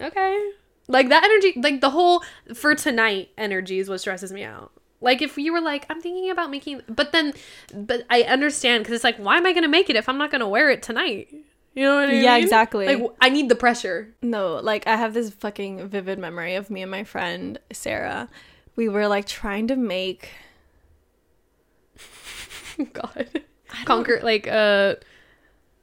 [0.00, 0.50] okay,
[0.88, 2.22] like that energy, like the whole
[2.54, 4.72] for tonight energy is what stresses me out.
[5.00, 7.32] Like if you were like, I'm thinking about making, but then,
[7.72, 10.30] but I understand because it's like, why am I gonna make it if I'm not
[10.30, 11.28] gonna wear it tonight?
[11.74, 12.24] You know what I mean?
[12.24, 12.86] Yeah, exactly.
[12.86, 14.12] Like I need the pressure.
[14.22, 18.28] No, like I have this fucking vivid memory of me and my friend Sarah.
[18.74, 20.30] We were like trying to make
[22.92, 23.28] God,
[23.84, 24.94] conquer like uh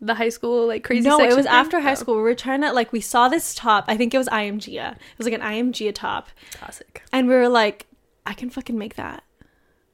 [0.02, 1.08] the high school like crazy.
[1.08, 1.48] No, it was thing?
[1.48, 2.16] after high Oh, school.
[2.16, 3.86] We were trying to like we saw this top.
[3.88, 4.94] I think it was IMGA.
[4.94, 7.04] It was like an IMGA top, Classic.
[7.14, 7.88] and we were like,
[8.26, 9.24] I can fucking make that.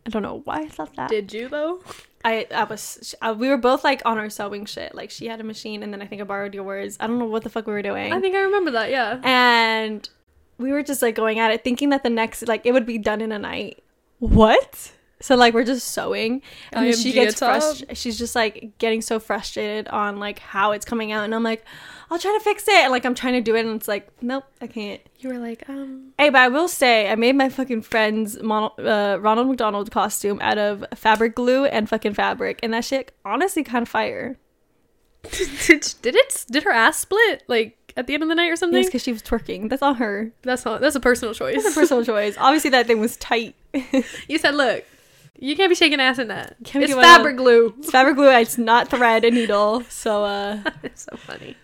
[0.06, 1.10] I don't know why I thought that.
[1.10, 1.82] Did you though?
[2.24, 4.96] I I was I, uh, we were both like on our sewing shit.
[4.96, 6.98] Like she had a machine, and then I think I borrowed yours.
[7.00, 8.12] I don't know what the fuck we were doing.
[8.14, 8.90] I think I remember that.
[8.90, 9.20] Yeah.
[9.24, 10.08] and
[10.58, 12.98] we were just like going at it thinking that the next like it would be
[13.00, 13.84] done in a night
[14.20, 14.92] what
[15.22, 16.42] so like we're just sewing
[16.74, 20.84] and then she gets frustrated she's just like getting so frustrated on like how it's
[20.86, 21.64] coming out and i'm like
[22.10, 24.10] i'll try to fix it and like i'm trying to do it and it's like
[24.22, 27.50] nope i can't You were like, um, hey but i will say i made my
[27.50, 32.74] fucking friend's Mon- uh, ronald mcdonald costume out of fabric glue and fucking fabric and
[32.74, 34.38] that shit honestly kind of fire
[35.68, 36.46] did, did it?
[36.50, 38.78] Did her ass split like at the end of the night or something?
[38.82, 40.82] yes because she was twerking that's all her that's not.
[40.82, 41.62] That's a personal choice.
[41.62, 43.54] that's a personal choice obviously that thing was tight
[44.28, 44.84] you said, look,
[45.38, 46.58] you can't be shaking ass in that.
[46.64, 47.74] Can't it's fabric glue.
[47.80, 48.30] It's fabric glue.
[48.30, 49.84] It's not thread and needle.
[49.90, 51.56] So uh it's so funny.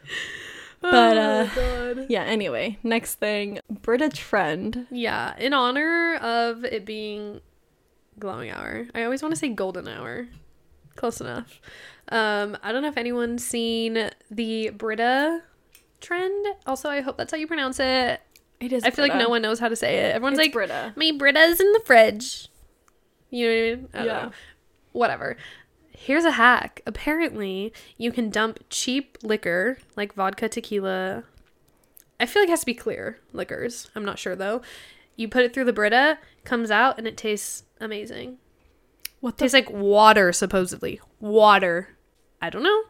[0.79, 3.59] But, Oh uh, yeah, anyway, next thing.
[3.69, 4.85] Brita trend.
[4.91, 7.41] Yeah, in honor of it being
[8.19, 8.87] glowing hour.
[8.93, 10.27] I always want to say golden hour.
[10.95, 11.59] Close enough.
[12.09, 15.41] Um, I don't know if anyone's seen the Brita
[15.99, 16.47] trend.
[16.65, 18.21] Also, I hope that's how you pronounce it.
[18.59, 20.15] It is I feel like no one knows how to say it.
[20.15, 20.93] Everyone's like, Brita.
[20.95, 22.49] my Brita's in the fridge.
[23.29, 23.89] You know what I mean?
[23.93, 24.23] I Yeah.
[24.25, 24.31] know.
[24.93, 25.37] Whatever.
[25.91, 26.81] Here's a hack.
[26.85, 31.23] Apparently, you can dump cheap liquor like vodka, tequila.
[32.19, 33.89] I feel like it has to be clear liquors.
[33.95, 34.61] I'm not sure though.
[35.15, 38.37] You put it through the Brita, comes out, and it tastes amazing.
[39.19, 41.01] What the tastes like water, supposedly.
[41.19, 41.97] Water.
[42.39, 42.83] I don't know.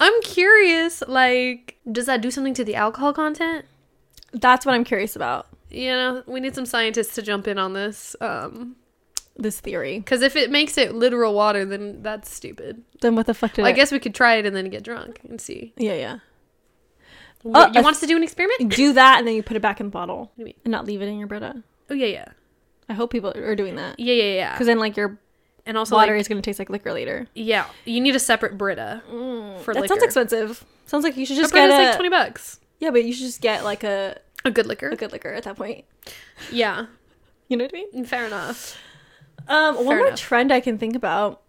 [0.00, 3.66] I'm curious, like, does that do something to the alcohol content?
[4.32, 5.46] That's what I'm curious about.
[5.68, 8.16] You know, we need some scientists to jump in on this.
[8.22, 8.76] Um,
[9.42, 9.98] This theory.
[9.98, 12.82] Because if it makes it literal water, then that's stupid.
[13.00, 14.84] Then what the fuck did Well, I guess we could try it and then get
[14.84, 15.72] drunk and see.
[15.76, 16.12] Yeah, yeah.
[17.44, 18.70] you Oh, you I- want us to do an experiment?
[18.76, 20.54] Do that and then you put it back in the bottle do you mean?
[20.64, 21.62] and not leave it in your Brita.
[21.90, 22.26] Oh yeah, yeah,
[22.88, 24.52] I hope people are doing that yeah, yeah, yeah.
[24.52, 25.18] because then like your
[25.66, 27.26] And also, water like, is gonna taste like liquor later.
[27.34, 29.94] yeah, you need a separate Brita mm, for that liquor.
[29.94, 30.64] sounds expensive.
[30.86, 32.60] Sounds like you should A just get Brita's a like twenty bucks.
[32.78, 34.88] yeah, but you should just get like a A good liquor.
[34.90, 35.84] a good liquor at that point.
[36.52, 36.86] Yeah,
[37.48, 38.04] You know what I mean?
[38.06, 38.78] fair enough.
[39.48, 40.18] Um, one Fair more enough.
[40.20, 41.42] trend I can think about.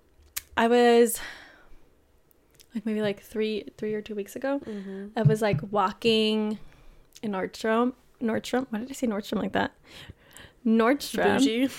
[0.57, 1.19] I was
[2.75, 4.59] like maybe like three, three or two weeks ago.
[4.65, 5.07] Mm-hmm.
[5.17, 6.57] I was like walking
[7.21, 7.93] in Nordstrom.
[8.21, 8.67] Nordstrom.
[8.69, 9.71] Why did I say Nordstrom like that?
[10.65, 11.39] Nordstrom.
[11.39, 11.69] Bougie.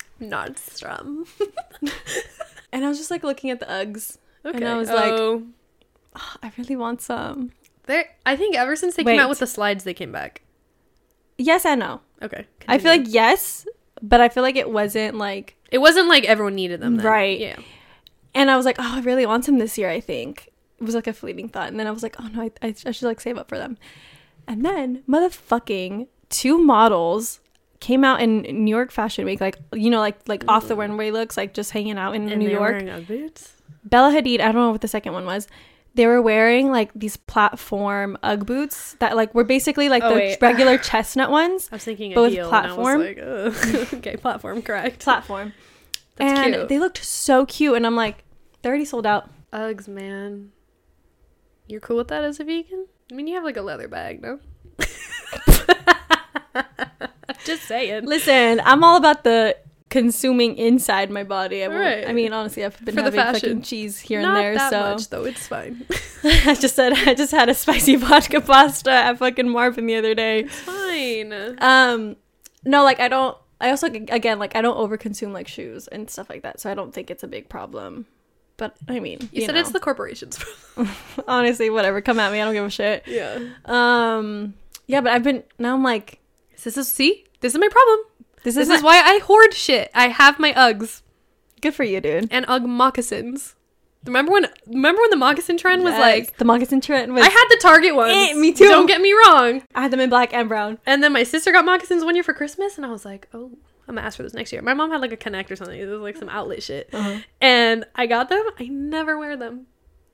[0.20, 1.26] Nordstrom.
[2.72, 4.18] And I was just like looking at the Uggs.
[4.46, 4.56] Okay.
[4.58, 5.42] And I was like- oh.
[6.14, 7.50] "Oh, I really want some.
[7.86, 10.42] They're, I think ever since they came out with the slides, they came back.
[11.36, 12.00] Yes and no.
[12.22, 12.46] Okay.
[12.68, 13.66] I feel like yes,
[14.02, 15.56] but I feel like it wasn't like.
[15.70, 16.96] it wasn't like everyone needed them.
[16.96, 17.06] Then.
[17.06, 17.38] Right.
[17.38, 17.56] Yeah.
[18.34, 19.90] And I was like, oh, I really want some this year.
[19.90, 20.48] I think
[20.78, 22.74] it was like a fleeting thought, and then I was like, oh no, I, I,
[22.86, 23.76] I should like save up for them.
[24.46, 27.40] And then motherfucking two models
[27.80, 30.80] came out in New York Fashion Week, like you know, like like off the mm-hmm.
[30.80, 32.82] runway looks, like just hanging out in And New they York.
[32.82, 33.54] wearing boots.
[33.84, 35.48] Bella Hadid, I don't know what the second one was.
[35.94, 40.14] They were wearing like these platform UGG boots that like were basically like Oh, the
[40.14, 40.38] wait.
[40.40, 41.68] regular chestnut ones.
[41.72, 43.00] I was thinking both heel, platform?
[43.02, 43.94] and I was like, Ugh.
[43.94, 45.00] okay, platform, correct.
[45.00, 45.52] Platform.
[46.16, 46.68] That's and cute.
[46.68, 48.24] they looked so cute and I'm like,
[48.62, 49.30] they're already sold out.
[49.52, 50.52] Uggs, man.
[51.66, 52.86] You're cool with that as a vegan?
[53.10, 54.38] I mean, you have like a leather bag, no?
[57.44, 58.04] Just saying.
[58.04, 59.56] Listen, I'm all about the
[59.90, 61.62] consuming inside my body.
[61.62, 62.08] I, Right.
[62.08, 64.80] I mean, honestly, I've been For having fucking cheese here Not and there, that so
[64.80, 65.24] much though.
[65.24, 65.84] It's fine.
[66.24, 70.14] I just said I just had a spicy vodka pasta at fucking Marvin the other
[70.14, 70.40] day.
[70.40, 71.32] it's fine.
[71.58, 72.16] Um,
[72.64, 73.36] no, like I don't.
[73.60, 76.74] I also again like I don't overconsume like shoes and stuff like that, so I
[76.74, 78.06] don't think it's a big problem.
[78.56, 80.38] But I mean, You, you, said know, it's the corporations.
[81.28, 82.00] honestly whatever.
[82.00, 83.04] Come at me, I don't give a shit.
[83.06, 83.38] yeah.
[83.64, 84.54] Um,
[84.86, 85.74] yeah, but I've been now.
[85.74, 86.20] I'm like,
[86.62, 87.24] This is see.
[87.40, 87.98] This is my problem.
[88.42, 89.90] This, This is, is why I hoard shit.
[89.94, 91.02] I have my Uggs
[91.60, 92.28] good for you, dude.
[92.30, 93.54] and Ugg moccasins.
[94.06, 94.46] Remember when?
[94.66, 96.38] Remember when the moccasin trend was like?
[96.38, 97.22] the moccasin trend was.
[97.22, 98.12] I had the Target ones.
[98.14, 98.64] Eh, me too.
[98.68, 99.62] Don't get me wrong.
[99.74, 100.78] I had them in black and brown.
[100.86, 103.50] And then my sister got moccasins one year for Christmas, and I was like, oh,
[103.86, 104.62] I'm gonna ask for this next year.
[104.62, 105.78] My mom had like a Connect or something.
[105.78, 107.18] It was like some outlet shit, Uh-huh.
[107.42, 108.42] and I got them.
[108.58, 109.66] I never wear them.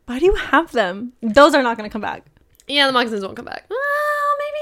[0.06, 1.12] Why do you have them?
[1.22, 2.24] Those are not gonna come back.
[2.66, 3.66] Yeah, the moccasins won't come back.
[3.70, 3.78] Well,
[4.38, 4.56] maybe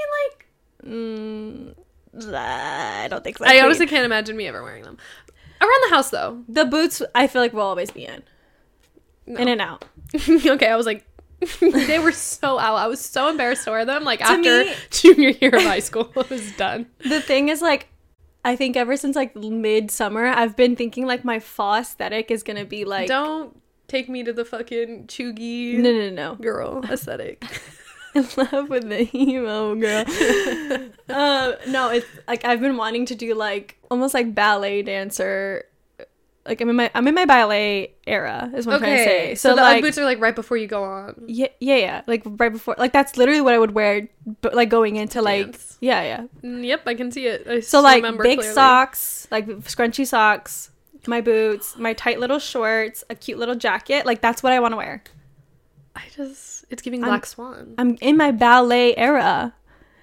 [0.85, 1.73] Mm,
[2.17, 3.45] I don't think so.
[3.45, 4.97] I honestly can't imagine me ever wearing them.
[5.61, 6.43] Around the house though.
[6.47, 8.23] the boots I feel like will always be in,
[9.25, 9.39] No.
[9.39, 9.85] in and out.
[10.29, 11.05] okay, I was like,
[11.59, 12.75] they were so out.
[12.75, 14.03] I was so embarrassed to wear them.
[14.03, 16.87] Like To after me- junior year of high school, I was done.
[16.99, 17.87] The thing is, like,
[18.43, 22.65] I think ever since like midsummer, I've been thinking like my fall aesthetic is gonna
[22.65, 27.43] be like Don't take me to the fucking chuggy no, no, no, girl aesthetic.
[28.37, 30.05] in love with the emo girl.
[31.09, 35.65] uh, no, it's like I've been wanting to do like almost like ballet dancer.
[36.47, 39.35] Like I'm in my I'm in my ballet era is what I'm trying to say.
[39.35, 41.23] so, So, the like boots are like right before you go on.
[41.27, 44.07] yeah, yeah, yeah, like right before like that's literally what I would wear,
[44.41, 45.77] but like going into like Dance.
[45.81, 46.23] yeah, yeah.
[46.43, 47.47] Mm, Yep, I can see it.
[47.47, 48.53] I So like remember big clearly.
[48.53, 50.69] socks, like scrunchy socks,
[51.07, 54.05] my boots, my tight little shorts, a cute little jacket.
[54.05, 55.03] Like that's what I want to wear.
[55.95, 57.75] I just it's giving I'm- Black Swan.
[57.77, 59.53] I'm in my ballet era,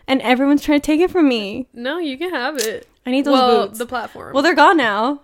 [0.07, 1.69] and everyone's trying to take it from me.
[1.73, 2.89] no, you can have it.
[3.05, 3.79] I need those well, boots.
[3.79, 4.33] the platform.
[4.35, 5.21] well, they're gone now.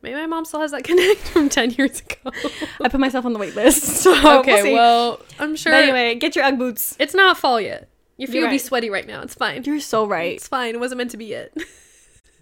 [0.00, 2.30] Maybe my mom still has that connect from ten years ago.
[2.80, 3.82] I put myself on the wait list.
[4.04, 5.72] So okay, we'll well, I'm sure.
[5.72, 6.96] But anyway, get your UGG boots.
[7.00, 7.88] it's not fall yet.
[8.16, 9.22] Your feet would be sweaty right now.
[9.22, 9.62] It's fine.
[9.64, 10.34] You're so right.
[10.34, 10.74] It's fine.
[10.74, 11.52] It wasn't meant to be it.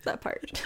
[0.05, 0.63] That part.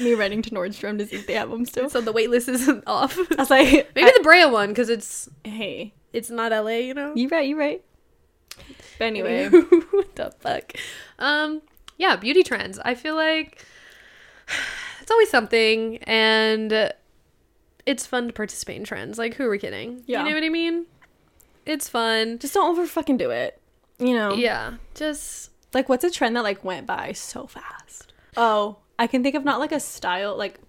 [0.00, 1.90] me running to Nordstrom to see if they have them still.
[1.90, 3.18] so the wait list isn't off.
[3.18, 7.14] I was like, Maybe the Brea one because it's hey, it's not LA, you know.
[7.14, 7.82] you right, you right.
[8.98, 9.48] But anyway,
[9.90, 10.72] what the fuck?
[11.18, 11.62] Um,
[11.98, 12.78] yeah, beauty trends.
[12.84, 13.64] I feel like
[15.00, 16.92] it's always something, and
[17.84, 19.18] it's fun to participate in trends.
[19.18, 20.02] Like, who are we kidding?
[20.06, 20.20] Yeah.
[20.22, 20.86] You know what I mean?
[21.64, 22.38] It's fun.
[22.38, 23.60] just don't over fucking do it.
[23.98, 24.34] You know.
[24.34, 28.12] Yeah, just Like, what's a trend that like went by so fast?
[28.36, 30.60] Oh, I can think of not like a style, like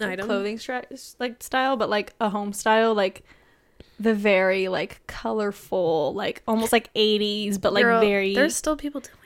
[0.00, 0.26] item.
[0.26, 3.24] clothing stri- like style, but like a home style, like
[4.02, 8.34] the very like colorful, like almost like '80s, but like Girl, very.
[8.34, 9.16] There's still people doing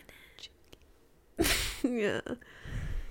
[1.39, 1.49] it.
[1.83, 2.35] yeah,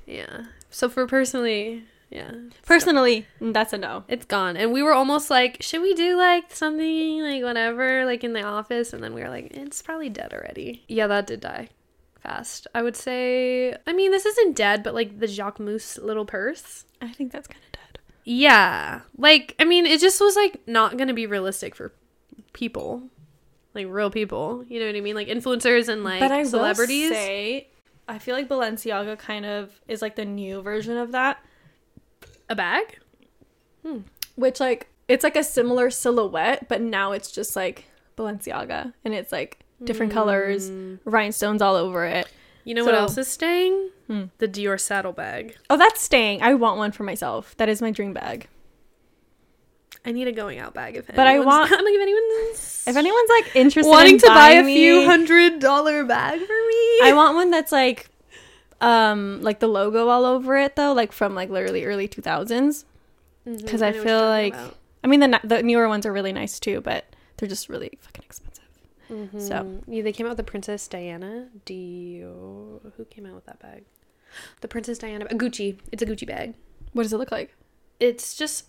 [0.06, 0.46] yeah.
[0.70, 2.32] So for personally, yeah,
[2.66, 4.04] Personally, that's a no.
[4.08, 4.58] it's gone.
[4.58, 8.44] And we were almost like, should we do like something like whatever, like in the
[8.44, 8.94] office?
[8.94, 10.84] And then we were like, it's probably dead already.
[10.88, 11.70] Yeah, that did die
[12.22, 12.68] fast.
[12.74, 13.76] I would say.
[13.88, 16.86] I mean, this isn't dead, but like the Jacquemus little purse.
[17.02, 17.75] I think that's kind of.
[18.26, 21.94] Yeah, like I mean, it just was like not gonna be realistic for
[22.54, 23.04] people,
[23.74, 24.66] like real people.
[24.68, 25.16] You know what I mean?
[25.16, 27.10] Like influencers and like but I celebrities.
[27.12, 27.70] will say,
[28.08, 31.38] I feel like Balenciaga kind of is like the new version of that,
[32.50, 33.00] a bag.
[33.86, 34.00] Hmm.
[34.36, 37.86] which like it's like a similar silhouette, but now it's just like
[38.18, 41.00] Balenciaga, and it's like different colors, mm.
[41.06, 42.28] rhinestones all over it.
[42.66, 43.90] You know what else is staying?
[44.08, 44.24] Hmm.
[44.40, 45.56] The Dior saddlebag.
[45.70, 46.42] Oh, that's staying.
[46.42, 47.56] I want one for myself.
[47.58, 48.48] That is my dream bag.
[50.08, 52.84] I need a going out bag if But I anyone's- want- I'm like if anyone's
[52.88, 56.46] If anyone's like interested wanting in to buy a buying few hundred dollar bag for
[56.68, 57.00] me.
[57.04, 58.10] I want one that's like
[58.82, 62.86] um like the logo all over it though, like from like literally early 2000s.
[63.48, 64.76] Mhm, 'cause I feel like- about.
[65.04, 67.06] I mean the the newer ones are really nice too, but
[67.38, 68.55] they're just really fucking expensive.
[69.10, 69.42] Mhm.
[69.42, 71.50] so- yeah, they came out with the Princess Diana.
[71.66, 72.82] Dio.
[72.98, 73.84] Who came out with that bag?
[74.62, 75.26] The Princess Diana.
[75.26, 75.78] Gucci.
[75.92, 76.56] It's a Gucci bag.
[76.94, 77.56] What does it look like?
[78.00, 78.66] It's just.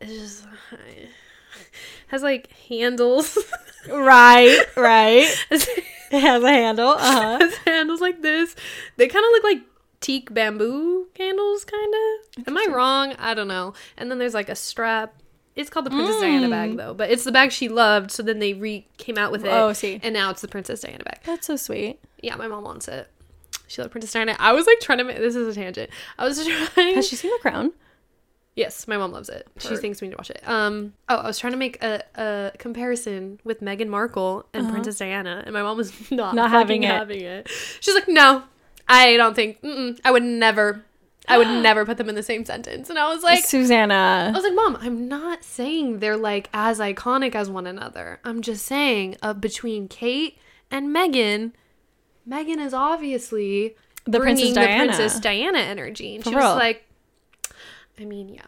[0.00, 0.46] It's just.
[2.08, 3.36] Has like handles.
[3.90, 5.26] Right, right.
[5.50, 6.90] it has a handle.
[6.90, 7.50] Uh-huh.
[7.66, 8.54] handles like this.
[8.96, 9.58] They kind of look like
[10.00, 11.92] teak bamboo candles, kind
[12.38, 12.46] of.
[12.46, 13.14] Am I wrong?
[13.18, 13.74] I don't know.
[13.96, 15.20] And then there's like a strap.
[15.54, 18.10] It's called the Princess Diana bag though, but it's the bag she loved.
[18.10, 19.50] So then they re came out with it.
[19.52, 20.00] Oh, see.
[20.02, 21.18] And now it's the Princess Diana bag.
[21.24, 21.98] That's so sweet.
[22.22, 23.08] Yeah, my mom wants it.
[23.66, 24.34] She loved Princess Diana.
[24.38, 25.90] I was like trying to make this is a tangent.
[26.18, 26.42] I was
[26.74, 26.94] trying.
[26.94, 27.72] Has she seen the crown?
[28.54, 29.46] yes, my mom loves it.
[29.58, 29.80] She Heard.
[29.80, 30.42] thinks we need to watch it.
[30.46, 30.92] Um.
[31.08, 35.42] Oh, I was trying to make a, a comparison with Meghan Markle and Princess Diana,
[35.44, 36.32] and my mom was not Uh-huh.
[36.34, 36.90] Not having it.
[36.90, 37.48] having it.
[37.80, 38.42] She's like, no,
[38.88, 39.58] I don't think.
[40.04, 40.84] I would never.
[41.28, 42.90] I would never put them in the same sentence.
[42.90, 44.30] And I was like, Susanna.
[44.34, 48.18] I was like, Mom, I'm not saying they're like as iconic as one another.
[48.24, 50.38] I'm just saying uh, between Kate
[50.70, 51.52] and Meghan,
[52.28, 54.70] Meghan is obviously The Princess Diana.
[54.92, 56.14] the Princess Diana energy.
[56.16, 56.54] And For she was real.
[56.54, 56.86] like,
[58.00, 58.46] I mean, yeah,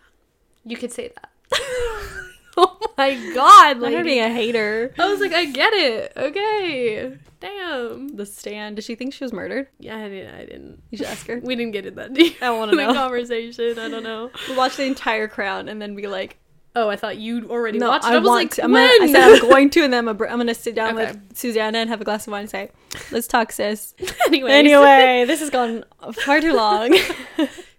[0.65, 1.31] you could say that.
[2.57, 4.95] oh my god, Like being a hater.
[4.99, 6.13] I was like, I get it.
[6.17, 8.09] Okay, damn.
[8.17, 8.77] The stand.
[8.77, 9.69] Did she think she was murdered?
[9.79, 10.35] Yeah, I didn't.
[10.35, 10.83] I didn't.
[10.91, 11.41] You should ask her.
[11.43, 12.43] We didn't get it that deep.
[12.43, 12.89] I wanna in know.
[12.89, 13.79] the conversation.
[13.79, 14.31] I don't know.
[14.49, 16.39] We'll watch the entire Crown and then be like,
[16.77, 18.09] Oh, I thought you'd already no, watched it.
[18.09, 18.65] I, I, was want like, to.
[18.65, 21.13] I'm gonna, I said I'm going to, and then I'm, I'm gonna sit down Okay.
[21.13, 22.71] with Susanna and have a glass of wine and say,
[23.13, 23.95] let's talk, sis.
[24.27, 24.53] Anyways.
[24.53, 25.85] Anyway, this has gone
[26.25, 26.97] far too long.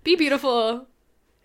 [0.03, 0.87] be beautiful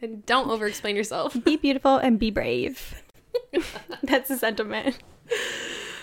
[0.01, 1.37] and don't overexplain yourself.
[1.45, 3.03] be beautiful and be brave.
[4.03, 4.99] That's the sentiment.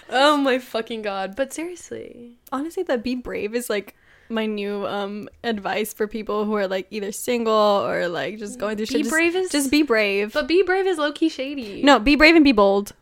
[0.09, 1.35] Oh my fucking god.
[1.35, 2.37] But seriously.
[2.51, 3.95] Honestly, that be brave is like
[4.29, 8.77] my new um advice for people who are like either single or like just going
[8.77, 9.01] through Be shit.
[9.03, 10.33] Just- brave is just be brave.
[10.33, 11.83] But be brave is low key shady.
[11.83, 12.93] no, be brave and be bold.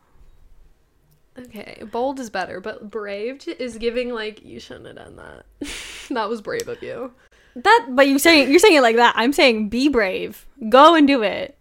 [1.38, 5.46] Okay, bold is better, but brave is giving like you shouldn't have done that.
[6.10, 7.12] that was brave of you.
[7.58, 9.14] That, but you're saying you're saying it like that.
[9.18, 10.46] I'm saying be brave.
[10.70, 11.58] Go and do it.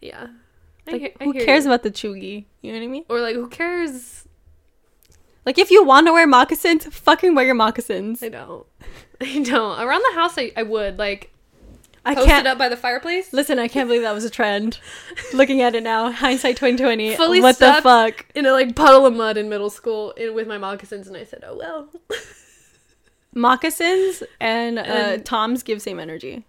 [0.00, 0.28] Yeah.
[0.90, 1.70] I Like, hear- I who cares you.
[1.70, 2.44] about the chugi?
[2.62, 3.04] You know what I mean?
[3.08, 4.26] or like who cares?
[5.46, 8.22] Like if you want to wear moccasins, fucking wear your moccasins.
[8.22, 8.66] I don't.
[9.20, 9.80] I don't.
[9.80, 11.32] Around the house I, I would like
[12.04, 13.32] I can't it up by the fireplace.
[13.32, 13.58] listen.
[13.58, 14.80] I can't believe that was a trend.
[15.34, 17.14] Looking at it now, hindsight 2020.
[17.16, 18.26] Fully what the fuck?
[18.34, 21.24] in a like puddle of mud in middle school in, with my moccasins and I
[21.24, 21.88] said, "Oh well."
[23.34, 26.44] Moccasins and, uh, And- Toms give same energy.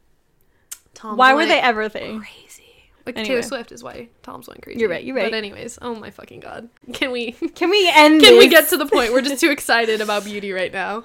[0.94, 2.20] Tom Why were they ever a thing?
[2.20, 2.61] crazy?
[3.06, 3.28] Like Anyway.
[3.28, 4.80] Taylor Swift is why Tom's went crazy.
[4.80, 5.32] You're right, you're right.
[5.32, 6.70] But anyways, oh my fucking god.
[6.94, 8.22] Can we Can we end?
[8.22, 9.14] can we get to the point?
[9.14, 11.04] We're just too excited about beauty right now.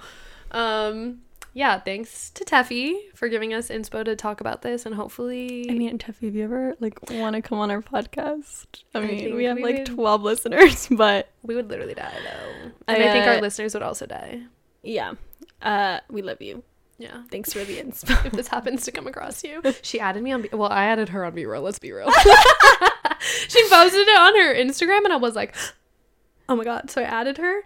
[0.50, 1.20] Um
[1.54, 5.72] yeah, thanks to Tefi for giving us inspo to talk about this and hopefully I
[5.72, 9.34] mean, Tefi, if you ever like want to come on our podcast, I I mean,
[9.34, 9.86] we have we like would.
[9.86, 12.70] 12 listeners, but we would literally die though.
[12.88, 14.42] And I, think uh, our listeners would also die.
[14.82, 15.14] yeah,
[15.62, 16.62] uh, we love you.
[16.98, 17.22] Yeah.
[17.30, 18.24] Thanks for the inspo.
[18.26, 19.62] if this happens to come across you.
[19.82, 20.42] She added me on.
[20.42, 21.62] B- well, I added her on BeReal.
[21.62, 22.10] Let's be real.
[23.48, 25.54] she posted it on her Instagram, and I was like,
[26.48, 27.60] "Oh my god!" So I added her.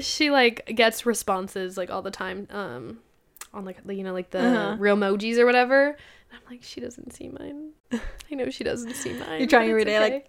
[0.00, 2.98] She like gets responses like all the time, um,
[3.54, 4.76] on like the you know like the Uh-huh.
[4.78, 5.86] real emojis or whatever.
[5.88, 5.96] And
[6.32, 7.70] I'm like, she doesn't see mine.
[7.92, 9.38] I know she doesn't see mine.
[9.40, 10.26] You're trying every day, like-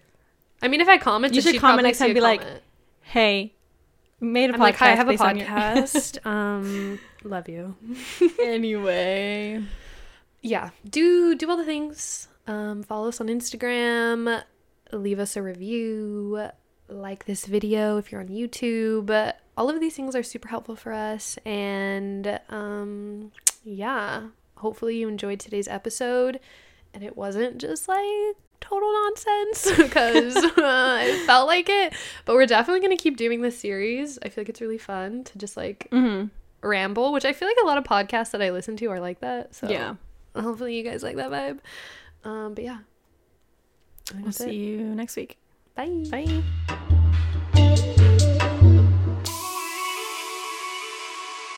[0.62, 2.42] I mean, if I comment, You should comment next time and be like,
[3.02, 3.54] hey,
[4.20, 4.64] made a I'm podcast.
[4.64, 6.26] like, hi, I have a based your-" podcast.
[6.26, 7.76] um, love you.
[8.42, 9.64] anyway,
[10.42, 12.28] yeah do do all the things.
[12.48, 14.44] Um follow us on instagram.
[14.92, 16.50] Leave us a review.
[16.90, 19.34] Like this video if you're on youtube.
[19.58, 21.38] All of these things are super helpful for us.
[21.46, 23.32] And um
[23.64, 26.40] yeah hopefully you enjoyed today's episode.
[26.94, 31.94] And it wasn't just like total nonsense because uh, it felt like it.
[32.26, 34.20] But we're definitely going to keep doing this series.
[34.24, 36.28] I feel like it's really fun to just like mm-hmm.
[36.68, 39.20] Ramble which i feel like a lot of podcasts that i listen to are like
[39.22, 39.96] that so yeah,
[40.42, 41.60] Hopefully you guys like that vibe.
[42.24, 42.80] Um, but yeah.
[44.16, 45.38] we'll see you next week.
[45.76, 46.04] Bye.
[46.10, 46.88] Bye.